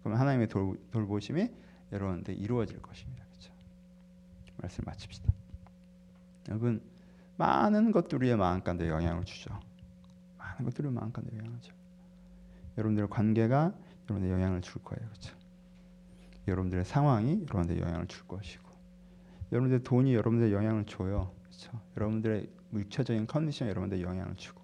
그럼 0.04 0.18
하나님의 0.18 0.48
돌, 0.48 0.78
돌보심이 0.92 1.50
여러분한테 1.92 2.34
이루어질 2.34 2.82
것입니다. 2.82 3.20
말씀 4.62 4.84
마칩시다. 4.86 5.32
여러분 6.50 6.82
많은 7.38 7.92
것들이 7.92 8.36
마음 8.36 8.62
가운데 8.62 8.90
영향을 8.90 9.24
주죠. 9.26 9.58
많은 10.38 10.66
것들이 10.66 10.90
마음 10.90 11.12
가운데 11.12 11.38
영향을 11.38 11.60
줘. 11.62 11.72
여러분들의 12.78 13.10
관계가 13.10 13.74
여러분들 14.10 14.32
영향을 14.34 14.62
줄 14.62 14.82
거예요. 14.84 15.08
그렇죠? 15.10 15.39
여러분들의 16.50 16.86
상황이 16.86 17.42
여러분들 17.50 17.80
영향을 17.80 18.08
줄 18.08 18.28
것이고 18.28 18.70
여러분들 19.52 19.84
돈이 19.84 20.14
여러분들 20.14 20.52
영향을 20.52 20.86
줘요. 20.86 21.32
그렇죠? 21.44 21.80
여러분들의 21.98 22.48
육체적인 22.74 23.28
컨디션 23.28 23.70
여러분들 23.70 24.02
영향을 24.02 24.36
주고 24.36 24.62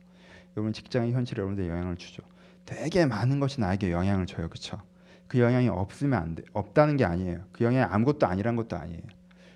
여러분 0.56 0.74
직장의 0.74 1.14
현실이 1.14 1.40
여러분들 1.40 1.68
영향을 1.68 1.98
주죠. 1.98 2.24
되게 2.66 3.06
많은 3.06 3.40
것이 3.40 3.62
나에게 3.62 3.92
영향을 3.92 4.26
줘요. 4.26 4.48
그렇죠? 4.50 4.82
그 5.28 5.40
영향이 5.40 5.70
없으면 5.70 6.22
안 6.22 6.36
돼. 6.36 6.44
없다는 6.54 6.98
게 6.98 7.06
아니에요. 7.06 7.44
그 7.52 7.64
영향이 7.64 7.92
아무것도 7.92 8.28
아니란 8.28 8.56
것도 8.56 8.76
아니에요. 8.78 9.02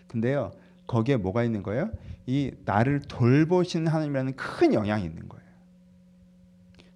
근데요. 0.08 0.52
거기에 0.88 1.18
뭐가 1.18 1.44
있는 1.44 1.62
거예요? 1.62 1.92
이 2.26 2.52
나를 2.66 3.02
돌보시는 3.02 3.88
하나님이라는 3.88 4.36
큰 4.36 4.74
영향이 4.74 5.06
있는 5.06 5.30
거예요. 5.30 5.46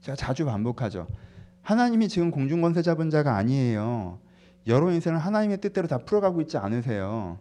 제가 0.01 0.15
자주 0.15 0.45
반복하죠. 0.45 1.07
하나님이 1.61 2.09
지금 2.09 2.31
공중권세 2.31 2.81
잡은 2.81 3.09
자가 3.09 3.35
아니에요. 3.35 4.19
여러 4.67 4.91
인생을 4.91 5.19
하나님의 5.19 5.57
뜻대로 5.59 5.87
다 5.87 5.97
풀어가고 5.99 6.41
있지 6.41 6.57
않으세요. 6.57 7.39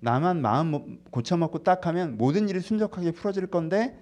나만 0.00 0.40
마음 0.42 0.98
고쳐먹고 1.10 1.62
딱 1.62 1.86
하면 1.86 2.16
모든 2.18 2.48
일이 2.48 2.60
순적하게 2.60 3.12
풀어질 3.12 3.46
건데 3.46 3.98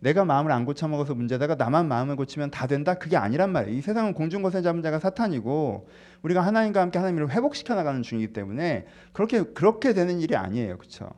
내가 0.00 0.24
마음을 0.24 0.50
안 0.50 0.64
고쳐먹어서 0.64 1.14
문제다가 1.14 1.54
나만 1.54 1.86
마음을 1.86 2.16
고치면 2.16 2.50
다 2.50 2.66
된다? 2.66 2.94
그게 2.94 3.16
아니란 3.16 3.52
말이에요. 3.52 3.78
이 3.78 3.80
세상은 3.80 4.14
공중거세 4.14 4.62
잡은 4.62 4.82
자가 4.82 4.98
사탄이고 4.98 5.88
우리가 6.22 6.40
하나님과 6.40 6.80
함께 6.80 6.98
하나님을 6.98 7.30
회복시켜 7.30 7.74
나가는 7.74 8.02
중이기 8.02 8.32
때문에 8.32 8.86
그렇게 9.12 9.42
그렇게 9.42 9.94
되는 9.94 10.20
일이 10.20 10.34
아니에요. 10.36 10.78
그렇죠? 10.78 11.10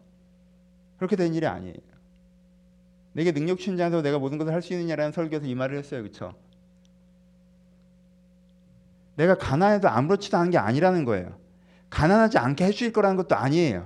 그렇게 0.98 1.16
되는 1.16 1.35
일이 1.35 1.46
아니에요. 1.46 1.74
내게 3.12 3.33
능력 3.33 3.61
신자에서 3.61 4.02
내가 4.02 4.18
모든 4.18 4.38
것을 4.38 4.52
할 4.52 4.61
수 4.61 4.72
있느냐라는 4.74 5.12
설교에서 5.12 5.46
이 5.46 5.54
말을 5.54 5.78
했어요. 5.78 6.02
그렇죠? 6.02 6.35
내가 9.16 9.37
가난해도 9.37 9.88
아무렇지도 9.88 10.37
않은 10.38 10.50
게 10.50 10.59
아니라는 10.59 11.05
거예요. 11.05 11.38
가난하지 11.90 12.38
않게 12.38 12.64
해주실 12.64 12.92
거라는 12.92 13.16
것도 13.16 13.37
아니에요. 13.37 13.85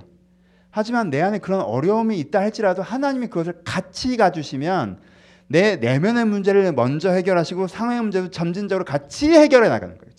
하지만 0.71 1.09
내 1.09 1.21
안에 1.21 1.39
그런 1.39 1.61
어려움이 1.61 2.19
있다 2.19 2.39
할지라도 2.39 2.81
하나님이 2.81 3.27
그것을 3.27 3.61
같이 3.63 4.17
가주시면 4.17 4.99
내 5.47 5.77
내면의 5.77 6.25
문제를 6.25 6.71
먼저 6.73 7.11
해결하시고 7.11 7.67
상황의 7.67 8.01
문제도 8.01 8.29
점진적으로 8.29 8.85
같이 8.85 9.31
해결해 9.31 9.69
나가는 9.69 9.97
거예요. 9.97 10.09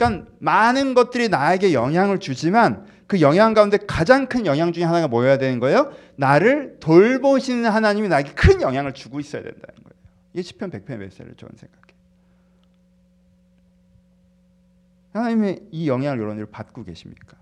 그러니까 0.00 0.30
많은 0.38 0.94
것들이 0.94 1.28
나에게 1.28 1.74
영향을 1.74 2.20
주지만 2.20 2.86
그 3.06 3.20
영향 3.20 3.52
가운데 3.52 3.76
가장 3.76 4.26
큰 4.26 4.46
영향 4.46 4.72
중에 4.72 4.84
하나가 4.84 5.08
뭐여야 5.08 5.36
되는 5.36 5.58
거예요? 5.58 5.92
나를 6.16 6.76
돌보시는 6.80 7.68
하나님이 7.68 8.08
나에게 8.08 8.32
큰 8.32 8.62
영향을 8.62 8.94
주고 8.94 9.20
있어야 9.20 9.42
된다는 9.42 9.82
거예요. 9.82 10.00
이게 10.32 10.42
시편 10.42 10.70
100편의 10.70 10.96
메시지를 10.96 11.34
저는 11.36 11.52
생각해요. 11.56 11.89
하나님의 15.12 15.68
이 15.70 15.88
영향을 15.88 16.18
여러분들 16.18 16.46
받고 16.46 16.84
계십니까? 16.84 17.36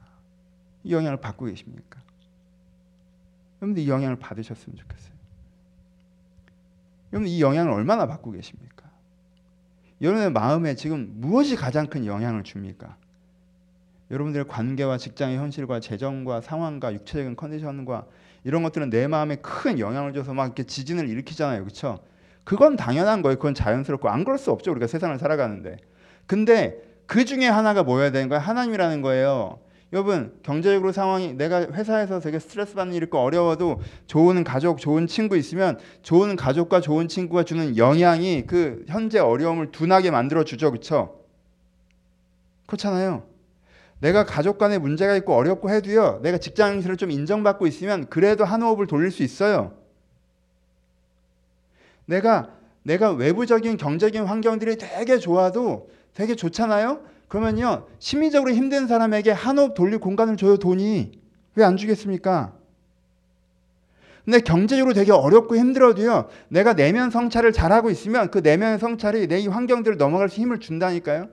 이 0.85 0.93
영향을 0.93 1.21
받고 1.21 1.47
계십니까? 1.47 2.01
여러분들 3.61 3.83
이 3.83 3.89
영향을 3.89 4.17
받으셨으면 4.17 4.77
좋겠어요. 4.77 5.19
여러분 7.13 7.29
이 7.29 7.41
영향을 7.41 7.73
얼마나 7.73 8.07
받고 8.07 8.31
계십니까? 8.33 8.89
여러분의 10.01 10.31
마음에 10.31 10.75
지금 10.75 11.13
무엇이 11.21 11.57
가장 11.57 11.87
큰 11.87 12.07
영향을 12.07 12.45
줍니까? 12.45 12.97
여러분들의 14.11 14.47
관계와 14.47 14.97
직장의 14.97 15.37
현실과 15.37 15.81
재정과 15.81 16.41
상황과 16.41 16.95
육체적인 16.95 17.37
컨디션과 17.37 18.07
이런 18.45 18.63
것들은 18.63 18.91
내 18.91 19.07
마음에 19.07 19.37
큰 19.37 19.79
영향을 19.79 20.15
줘서 20.15 20.33
막 20.33 20.47
이렇게 20.47 20.65
지진을 20.65 21.09
일으키잖아요. 21.09 21.63
그렇죠? 21.63 21.99
그건 22.45 22.77
당연한 22.77 23.21
거예요. 23.21 23.37
그건 23.37 23.55
자연스럽고 23.55 24.09
안 24.09 24.25
그럴 24.25 24.39
수 24.39 24.51
없죠. 24.51 24.71
우리가 24.71 24.87
세상을 24.87 25.19
살아가는데. 25.19 25.77
근데 26.27 26.88
그 27.09 27.25
중에 27.25 27.49
하나가 27.49 27.83
뭐여야 27.83 28.13
되는 28.13 28.29
거예요? 28.29 28.41
하나님이라는 28.41 29.01
거예요. 29.01 29.59
여러분 29.95 30.39
경제적으로 30.43 30.93
상황이 30.93 31.33
내가 31.33 31.63
회사에서 31.63 32.21
되게 32.21 32.39
스트레스 32.39 32.75
받는 32.75 32.95
일 32.95 33.05
있고 33.05 33.19
어려워도 33.19 33.81
좋은 34.07 34.45
가족, 34.45 34.79
좋은 34.79 35.07
친구 35.07 35.39
있으면 35.39 35.79
좋은 36.03 36.37
가족과 36.37 36.83
좋은 36.83 37.09
친구가 37.09 37.45
주는 37.45 37.79
영향이 37.79 38.45
그 38.47 38.85
현재 38.89 39.19
어려움을 39.19 39.71
둔하게 39.71 40.11
만들어 40.11 40.45
주죠, 40.45 40.71
그렇죠? 40.71 41.19
그렇잖아요. 42.67 43.25
내가 44.01 44.27
가족 44.27 44.59
간에 44.59 44.77
문제가 44.77 45.17
있고 45.17 45.35
어렵고 45.35 45.71
해도요, 45.71 46.21
내가 46.23 46.37
직장에서 46.37 46.97
좀 46.97 47.11
인정받고 47.11 47.67
있으면 47.67 48.07
그래도 48.11 48.45
한 48.45 48.61
호흡을 48.61 48.87
돌릴 48.87 49.11
수 49.11 49.23
있어요. 49.23 49.73
내가 52.05 52.51
내가 52.83 53.13
외부적인 53.13 53.79
경제적인 53.79 54.27
환경들이 54.27 54.77
되게 54.77 55.19
좋아도 55.19 55.89
되게 56.19 56.35
좋잖아요. 56.35 57.01
그러면요 57.29 57.87
심리적으로 58.01 58.53
힘든 58.53 58.89
사람에게 58.89 59.31
한호흡 59.31 59.75
돌릴 59.75 60.01
공간을 60.01 60.37
줘요 60.37 60.57
돈이 60.57 61.13
왜 61.55 61.65
안 61.65 61.77
주겠습니까? 61.77 62.55
근데 64.25 64.41
경제적으로 64.41 64.95
되게 64.95 65.13
어렵고 65.13 65.57
힘들어도요 65.57 66.29
내가 66.49 66.75
내면 66.75 67.11
성찰을 67.11 67.53
잘하고 67.53 67.91
있으면 67.91 68.31
그 68.33 68.43
내면 68.43 68.79
성찰이 68.79 69.29
내 69.29 69.39
이 69.39 69.47
환경들을 69.47 69.97
넘어갈 69.97 70.29
수 70.29 70.41
힘을 70.41 70.59
준다니까요. 70.59 71.29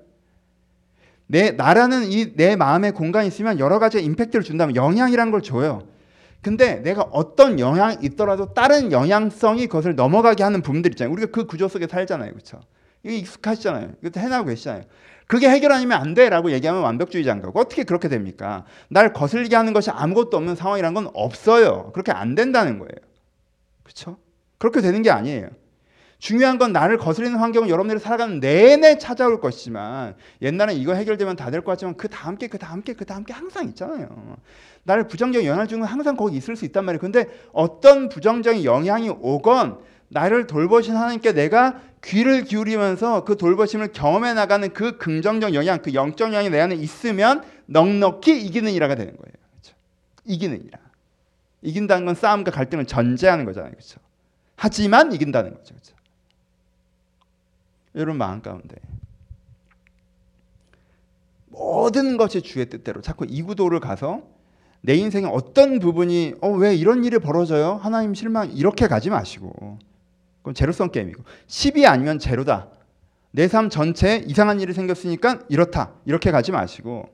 내 1.28 1.50
나라는 1.52 2.12
이 2.12 2.36
내 2.36 2.56
마음의 2.56 2.92
공간이 2.92 3.28
있으면 3.28 3.58
여러 3.58 3.80
가지 3.80 4.00
임팩트를 4.04 4.44
준다면 4.44 4.76
영향이란 4.76 5.32
걸 5.32 5.42
줘요. 5.42 5.88
근데 6.44 6.76
내가 6.84 7.02
어떤 7.12 7.60
영향이 7.60 7.98
있더라도 8.04 8.54
다른 8.54 8.92
영향성이 8.92 9.66
그것을 9.66 9.96
넘어가게 9.96 10.44
하는 10.44 10.62
부분들 10.62 10.92
있잖아요. 10.92 11.12
우리가 11.12 11.32
그 11.32 11.48
구조 11.48 11.68
속에 11.68 11.88
살잖아요. 11.88 12.32
그렇죠? 12.32 12.62
이게 13.06 13.18
익숙하시잖아요. 13.18 13.92
이것도 14.02 14.20
해나가고 14.20 14.50
계시잖아요. 14.50 14.84
그게 15.28 15.50
해결 15.50 15.72
아니면 15.72 16.00
안 16.00 16.14
돼라고 16.14 16.52
얘기하면 16.52 16.84
완벽주의자인 16.84 17.42
거고 17.42 17.60
어떻게 17.60 17.84
그렇게 17.84 18.10
됩니까? 18.10 18.66
날 18.90 19.14
거슬리게 19.14 19.56
하는 19.56 19.74
것이 19.74 19.90
아무것도 19.92 20.38
없는 20.38 20.56
상황이란 20.56 20.94
건 20.94 21.10
없어요. 21.14 21.92
그렇게 21.94 22.12
안 22.12 22.36
된다는 22.36 22.78
거예요. 22.80 22.92
그렇죠? 23.84 24.18
그렇게 24.58 24.82
되는 24.82 25.02
게 25.02 25.10
아니에요. 25.12 25.50
중요한 26.18 26.58
건 26.58 26.72
나를 26.72 26.98
거스리는 26.98 27.38
환경은 27.38 27.70
여러분들이 27.70 28.00
살아가는 28.00 28.40
내내 28.40 28.98
찾아올 28.98 29.42
것이지만 29.42 30.16
옛날엔 30.42 30.78
이거 30.78 30.94
해결되면 30.94 31.36
다 31.36 31.52
될 31.52 31.62
것 31.62 31.72
같지만 31.72 31.96
그 31.98 32.08
다음 32.08 32.38
게 32.38 32.48
그 32.48 32.58
다음 32.58 32.82
게 32.82 32.94
그 32.94 33.06
다음 33.06 33.24
게 33.24 33.34
항상 33.34 33.66
있잖아요. 33.68 34.38
나를 34.84 35.08
부정적인 35.08 35.46
영향을 35.48 35.68
주는 35.68 35.82
건 35.82 35.90
항상 35.90 36.16
거기 36.16 36.38
있을 36.38 36.56
수 36.56 36.66
있단 36.66 36.86
말이에요. 36.86 37.00
근데 37.02 37.28
어떤 37.52 38.10
부정적인 38.10 38.64
영향이 38.64 39.10
오건 39.20 39.80
나를 40.08 40.48
돌보신 40.48 40.96
하나님께 40.96 41.34
내가 41.34 41.82
귀를 42.06 42.44
기울이면서 42.44 43.24
그 43.24 43.36
돌보심을 43.36 43.92
경험해 43.92 44.34
나가는 44.36 44.72
그 44.74 44.98
긍정적 44.98 45.56
영향, 45.56 45.82
그 45.82 45.94
영적 45.94 46.28
영향이 46.28 46.50
내 46.52 46.60
안에 46.60 46.76
있으면 46.76 47.44
넉넉히 47.66 48.46
이기는 48.46 48.72
이라가 48.72 48.94
되는 48.96 49.12
거예요. 49.16 49.34
그렇죠? 49.52 49.76
이기는 50.24 50.64
이라. 50.64 50.80
이긴다는 51.64 52.06
건 52.06 52.14
싸움과 52.14 52.52
갈등을 52.52 52.86
전제하는 52.86 53.44
거잖아요. 53.46 53.72
그렇죠? 53.72 54.00
하지만 54.56 55.12
이긴다는 55.14 55.56
거죠. 55.56 55.74
그렇죠? 55.74 55.96
여러분 57.96 58.18
마음 58.18 58.42
가운데 58.42 58.76
모든 61.48 62.18
것이 62.18 62.42
주의 62.42 62.70
뜻대로 62.70 63.02
자꾸 63.02 63.26
이 63.28 63.42
구도를 63.42 63.80
가서 63.80 64.22
내 64.82 64.94
인생의 64.94 65.32
어떤 65.34 65.80
부분이 65.80 66.36
어 66.42 66.50
왜 66.50 66.76
이런 66.76 67.04
일이 67.04 67.18
벌어져요? 67.18 67.80
하나님 67.82 68.14
실망 68.14 68.52
이렇게 68.52 68.88
가지 68.88 69.10
마시고 69.10 69.80
그럼 70.46 70.54
제로성 70.54 70.92
게임이고 70.92 71.24
10이 71.48 71.86
아니면 71.88 72.20
제로다. 72.20 72.70
내 73.32 73.48
삶 73.48 73.72
전체에 73.72 74.24
이상한 74.28 74.60
일이 74.60 74.74
생겼으니까 74.74 75.40
이렇다. 75.50 75.94
이렇게 76.06 76.30
가지 76.30 76.52
마시고 76.52 77.10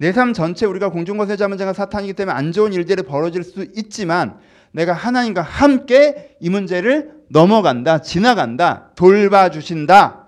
내 0.00 0.10
삶 0.12 0.32
전체 0.32 0.66
우리가 0.66 0.88
공중거세 0.90 1.36
문제가 1.46 1.72
사탄이기 1.72 2.14
때문에 2.14 2.36
안 2.36 2.50
좋은 2.50 2.72
일들이 2.72 3.02
벌어질 3.04 3.44
수 3.44 3.64
있지만 3.76 4.40
내가 4.72 4.92
하나님과 4.92 5.40
함께 5.40 6.36
이 6.40 6.50
문제를 6.50 7.22
넘어간다, 7.28 8.00
지나간다, 8.02 8.90
돌봐주신다. 8.96 10.26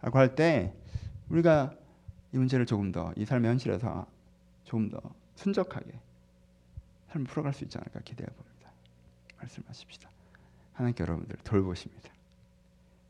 라고 0.00 0.18
할 0.18 0.34
때 0.34 0.72
우리가 1.28 1.72
이 2.32 2.38
문제를 2.38 2.64
조금 2.64 2.90
더 2.90 3.12
이 3.18 3.26
삶의 3.26 3.50
현실에서 3.50 4.06
조금 4.64 4.88
더 4.88 4.98
순적하게 5.36 5.84
삶을 7.12 7.26
풀어갈 7.26 7.52
수 7.52 7.64
있지 7.64 7.76
않을까 7.76 8.00
기대해 8.02 8.26
봅니다. 8.34 8.70
말씀하십시다. 9.38 10.09
하나님께 10.80 11.02
여러분들 11.02 11.36
돌보십니다. 11.44 12.08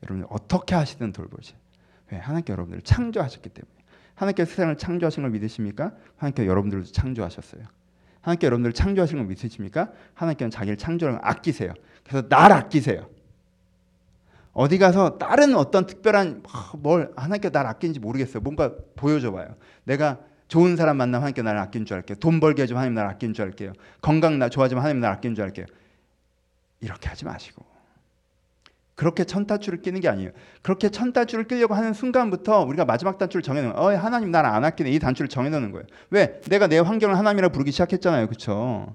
여러분들 0.03 0.27
어떻게 0.31 0.75
하시든 0.75 1.13
돌보시. 1.13 1.55
왜? 2.11 2.19
하나님께 2.19 2.53
여러분들을 2.53 2.83
창조하셨기 2.83 3.49
때문에. 3.49 3.73
하나님께 4.17 4.45
세상을 4.45 4.77
창조하신 4.77 5.23
걸 5.23 5.31
믿으십니까? 5.31 5.93
하나님께 6.17 6.47
여러분들도 6.47 6.91
창조하셨어요. 6.91 7.63
하나님께 8.23 8.47
여러분들을 8.47 8.73
창조하신 8.73 9.19
걸 9.19 9.27
믿으십니까? 9.29 9.93
하나님께는 10.15 10.51
자기를 10.51 10.77
창조하는 10.79 11.21
걸 11.21 11.31
아끼세요. 11.31 11.73
그래서 12.05 12.29
날 12.29 12.53
아끼세요. 12.53 13.09
어디 14.53 14.79
가서 14.79 15.17
다른 15.19 15.55
어떤 15.55 15.87
특별한 15.87 16.43
뭘 16.79 17.13
하나님께 17.17 17.51
날 17.51 17.67
아끼는지 17.67 18.01
모르겠어요. 18.01 18.43
뭔가 18.43 18.75
보여줘 18.97 19.31
봐요. 19.31 19.55
내가 19.85 20.19
좋은 20.49 20.75
사람 20.75 20.97
만나면 20.97 21.23
하나님께 21.23 21.43
나를 21.43 21.61
아끼는 21.61 21.87
줄 21.87 21.97
알게요. 21.99 22.17
돈 22.19 22.41
벌게 22.41 22.63
해주면 22.63 22.79
하나님 22.81 22.95
나를 22.95 23.11
아끼는 23.11 23.33
줄 23.33 23.45
알게요. 23.45 23.75
건강 24.03 24.41
나 24.41 24.49
좋아지면 24.49 24.83
하나님 24.83 25.01
나를 25.01 25.17
아끼는 25.17 25.37
줄 25.37 25.45
알게요. 25.45 25.67
이렇게 26.81 27.09
하지 27.09 27.25
마시고 27.25 27.65
그렇게 28.95 29.25
천 29.25 29.47
단추를 29.47 29.81
끼는 29.81 30.01
게 30.01 30.09
아니에요. 30.09 30.31
그렇게 30.61 30.91
천 30.91 31.15
단추를 31.15 31.45
끼려고 31.45 31.73
하는 31.73 31.95
순간부터 31.95 32.65
우리가 32.65 32.85
마지막 32.85 33.17
단추를 33.17 33.43
정해놓은 33.43 33.79
어 33.79 33.97
하나님 33.97 34.31
나를 34.31 34.51
안 34.51 34.63
아끼네 34.63 34.91
이 34.91 34.99
단추를 34.99 35.29
정해놓는 35.29 35.73
거예요. 35.73 35.87
왜? 36.11 36.41
내가 36.49 36.67
내 36.67 36.79
환경을 36.79 37.17
하나님이라 37.17 37.49
부르기 37.49 37.73
시작했잖아요. 37.73 38.27
그렇죠? 38.27 38.95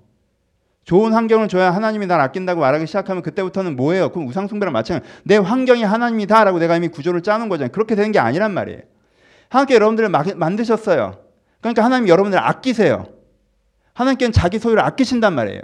좋은 0.83 1.13
환경을 1.13 1.47
줘야 1.47 1.73
하나님이 1.73 2.05
날 2.05 2.21
아낀다고 2.21 2.61
말하기 2.61 2.85
시작하면 2.85 3.23
그때부터는 3.23 3.75
뭐예요? 3.75 4.09
그럼 4.09 4.27
우상숭배랑 4.27 4.71
마찬가지. 4.71 5.11
내 5.23 5.37
환경이 5.37 5.83
하나님이다라고 5.83 6.59
내가 6.59 6.77
이미 6.77 6.87
구조를 6.87 7.23
짜는 7.23 7.49
거잖아요. 7.49 7.71
그렇게 7.71 7.95
되는 7.95 8.11
게 8.11 8.19
아니란 8.19 8.53
말이에요. 8.53 8.81
하나님께 9.49 9.73
여러분들을 9.73 10.09
만드셨어요. 10.35 11.19
그러니까 11.61 11.83
하나님 11.83 12.07
여러분들 12.07 12.37
아끼세요. 12.37 13.07
하나님께는 13.93 14.31
자기 14.31 14.59
소유를 14.59 14.83
아끼신단 14.83 15.33
말이에요. 15.33 15.61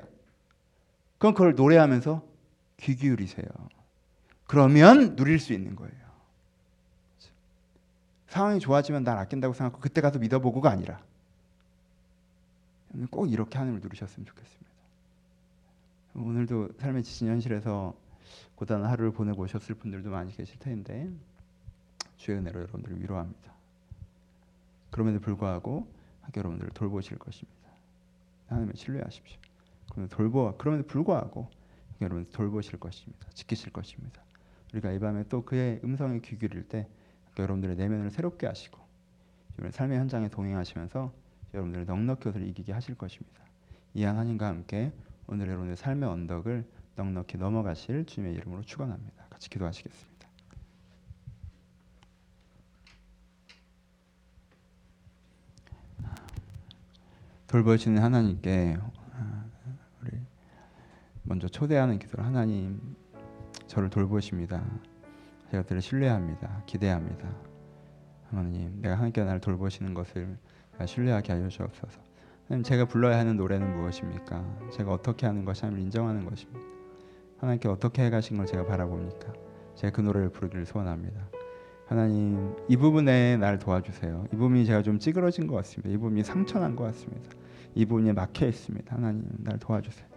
그럼 1.22 1.36
그걸 1.36 1.54
노래하면서 1.54 2.26
귀 2.78 2.96
기울이세요. 2.96 3.46
그러면 4.48 5.16
누릴 5.16 5.38
수 5.38 5.54
있는 5.54 5.76
거예요. 5.76 5.94
상황이 8.28 8.60
좋아지면 8.60 9.04
날 9.04 9.20
아낀다고 9.20 9.54
생각하고 9.54 9.82
그때 9.84 10.02
가서 10.02 10.18
믿어보고가 10.18 10.72
아니라 10.72 11.00
꼭 13.12 13.32
이렇게 13.32 13.56
하나님을 13.60 13.82
누리셨으면 13.82 14.26
좋겠습니다. 14.26 14.72
오늘도 16.16 16.70
삶의 16.80 17.04
지친 17.04 17.28
현실에서 17.28 17.94
고단한 18.56 18.90
하루를 18.90 19.12
보내고 19.12 19.44
오셨을 19.44 19.76
분들도 19.76 20.10
많이 20.10 20.36
계실 20.36 20.58
텐데 20.58 21.08
주의 22.18 22.36
은혜로 22.40 22.62
여러분들을 22.62 23.00
위로합니다. 23.00 23.54
그럼에도 24.90 25.20
불구하고 25.20 25.88
여러분들을 26.36 26.72
돌보실 26.74 27.20
것입니다. 27.20 27.70
하나님을 28.48 28.74
신뢰하십시오. 28.76 29.51
그러면 29.92 30.10
돌보 30.10 30.56
그럼에도 30.58 30.88
불구하고 30.88 31.50
여러분 32.00 32.26
돌보실 32.32 32.80
것입니다. 32.80 33.28
지키실 33.34 33.72
것입니다. 33.74 34.24
우리가 34.74 34.92
이 34.92 35.00
밤에 35.00 35.26
또 35.28 35.44
그의 35.44 35.82
음성에 35.84 36.20
귀 36.22 36.38
기울일 36.38 36.68
때 36.68 36.88
여러분들의 37.38 37.76
내면을 37.76 38.10
새롭게 38.10 38.48
하시고 38.48 38.80
삶의 39.70 40.00
현장에 40.00 40.30
동행하시면서 40.30 41.14
여러분들의 41.54 41.86
넉넉히 41.86 42.30
옷을 42.30 42.48
이기게 42.48 42.72
하실 42.72 42.96
것입니다. 42.96 43.42
이 43.94 44.04
하나님과 44.04 44.48
함께 44.48 44.94
오늘 45.28 45.48
여러분의 45.50 45.76
삶의 45.76 46.08
언덕을 46.10 46.66
넉넉히 46.96 47.38
넘어가실 47.38 48.06
주님의 48.06 48.36
이름으로 48.36 48.62
축원합니다. 48.64 49.26
같이 49.30 49.50
기도하시겠습니다. 49.50 50.12
돌보시는 57.48 58.02
하나님께 58.02 58.78
먼저 61.32 61.48
초대하는 61.48 61.98
기도를 61.98 62.26
하나님 62.26 62.78
저를 63.68 63.90
돌보십니다. 63.90 64.62
제가 65.50 65.64
들을 65.64 65.82
신뢰합니다. 65.82 66.64
기대합니다. 66.66 67.30
하나님, 68.30 68.82
내가 68.82 68.96
하나님께 68.96 69.24
나를 69.24 69.40
돌보시는 69.40 69.94
것을 69.94 70.38
신뢰하게 70.86 71.32
하여 71.32 71.48
주옵소서. 71.48 72.02
하나님, 72.50 72.64
제가 72.64 72.84
불러야 72.84 73.18
하는 73.18 73.38
노래는 73.38 73.78
무엇입니까? 73.78 74.60
제가 74.74 74.92
어떻게 74.92 75.26
하는 75.26 75.46
것이 75.46 75.62
하나님을 75.62 75.86
인정하는 75.86 76.26
것입니다. 76.26 76.60
하나님께 77.38 77.70
어떻게 77.70 78.04
해가신 78.04 78.36
걸 78.36 78.46
제가 78.46 78.66
바라봅니까? 78.66 79.32
제가 79.76 79.96
그 79.96 80.02
노래를 80.02 80.32
부르기를 80.32 80.66
소원합니다. 80.66 81.30
하나님, 81.88 82.58
이 82.68 82.76
부분에 82.76 83.38
날 83.38 83.58
도와주세요. 83.58 84.26
이 84.34 84.36
부분이 84.36 84.66
제가 84.66 84.82
좀 84.82 85.00
찌그러진 85.00 85.48
것 85.48 85.56
같습니다. 85.56 85.94
이 85.94 85.98
부분이 85.98 86.26
상처난 86.26 86.76
것 86.76 86.84
같습니다. 86.88 87.30
이 87.74 87.86
부분이 87.86 88.12
막혀 88.12 88.48
있습니다. 88.48 88.94
하나님, 88.94 89.24
날 89.38 89.58
도와주세요. 89.60 90.11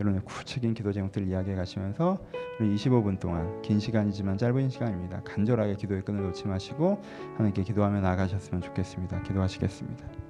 여러분의 0.00 0.24
구체적인 0.24 0.74
기도 0.74 0.92
제목들을 0.92 1.26
이야기해 1.28 1.56
가시면서 1.56 2.18
우리 2.60 2.74
25분 2.74 3.18
동안 3.18 3.60
긴 3.62 3.80
시간이지만 3.80 4.38
짧은 4.38 4.68
시간입니다. 4.68 5.22
간절하게 5.24 5.76
기도의 5.76 6.02
끈을 6.02 6.22
놓지 6.22 6.46
마시고 6.46 7.02
하나님께 7.34 7.62
기도하며 7.62 8.00
나가셨으면 8.00 8.62
좋겠습니다. 8.62 9.22
기도하시겠습니다. 9.22 10.25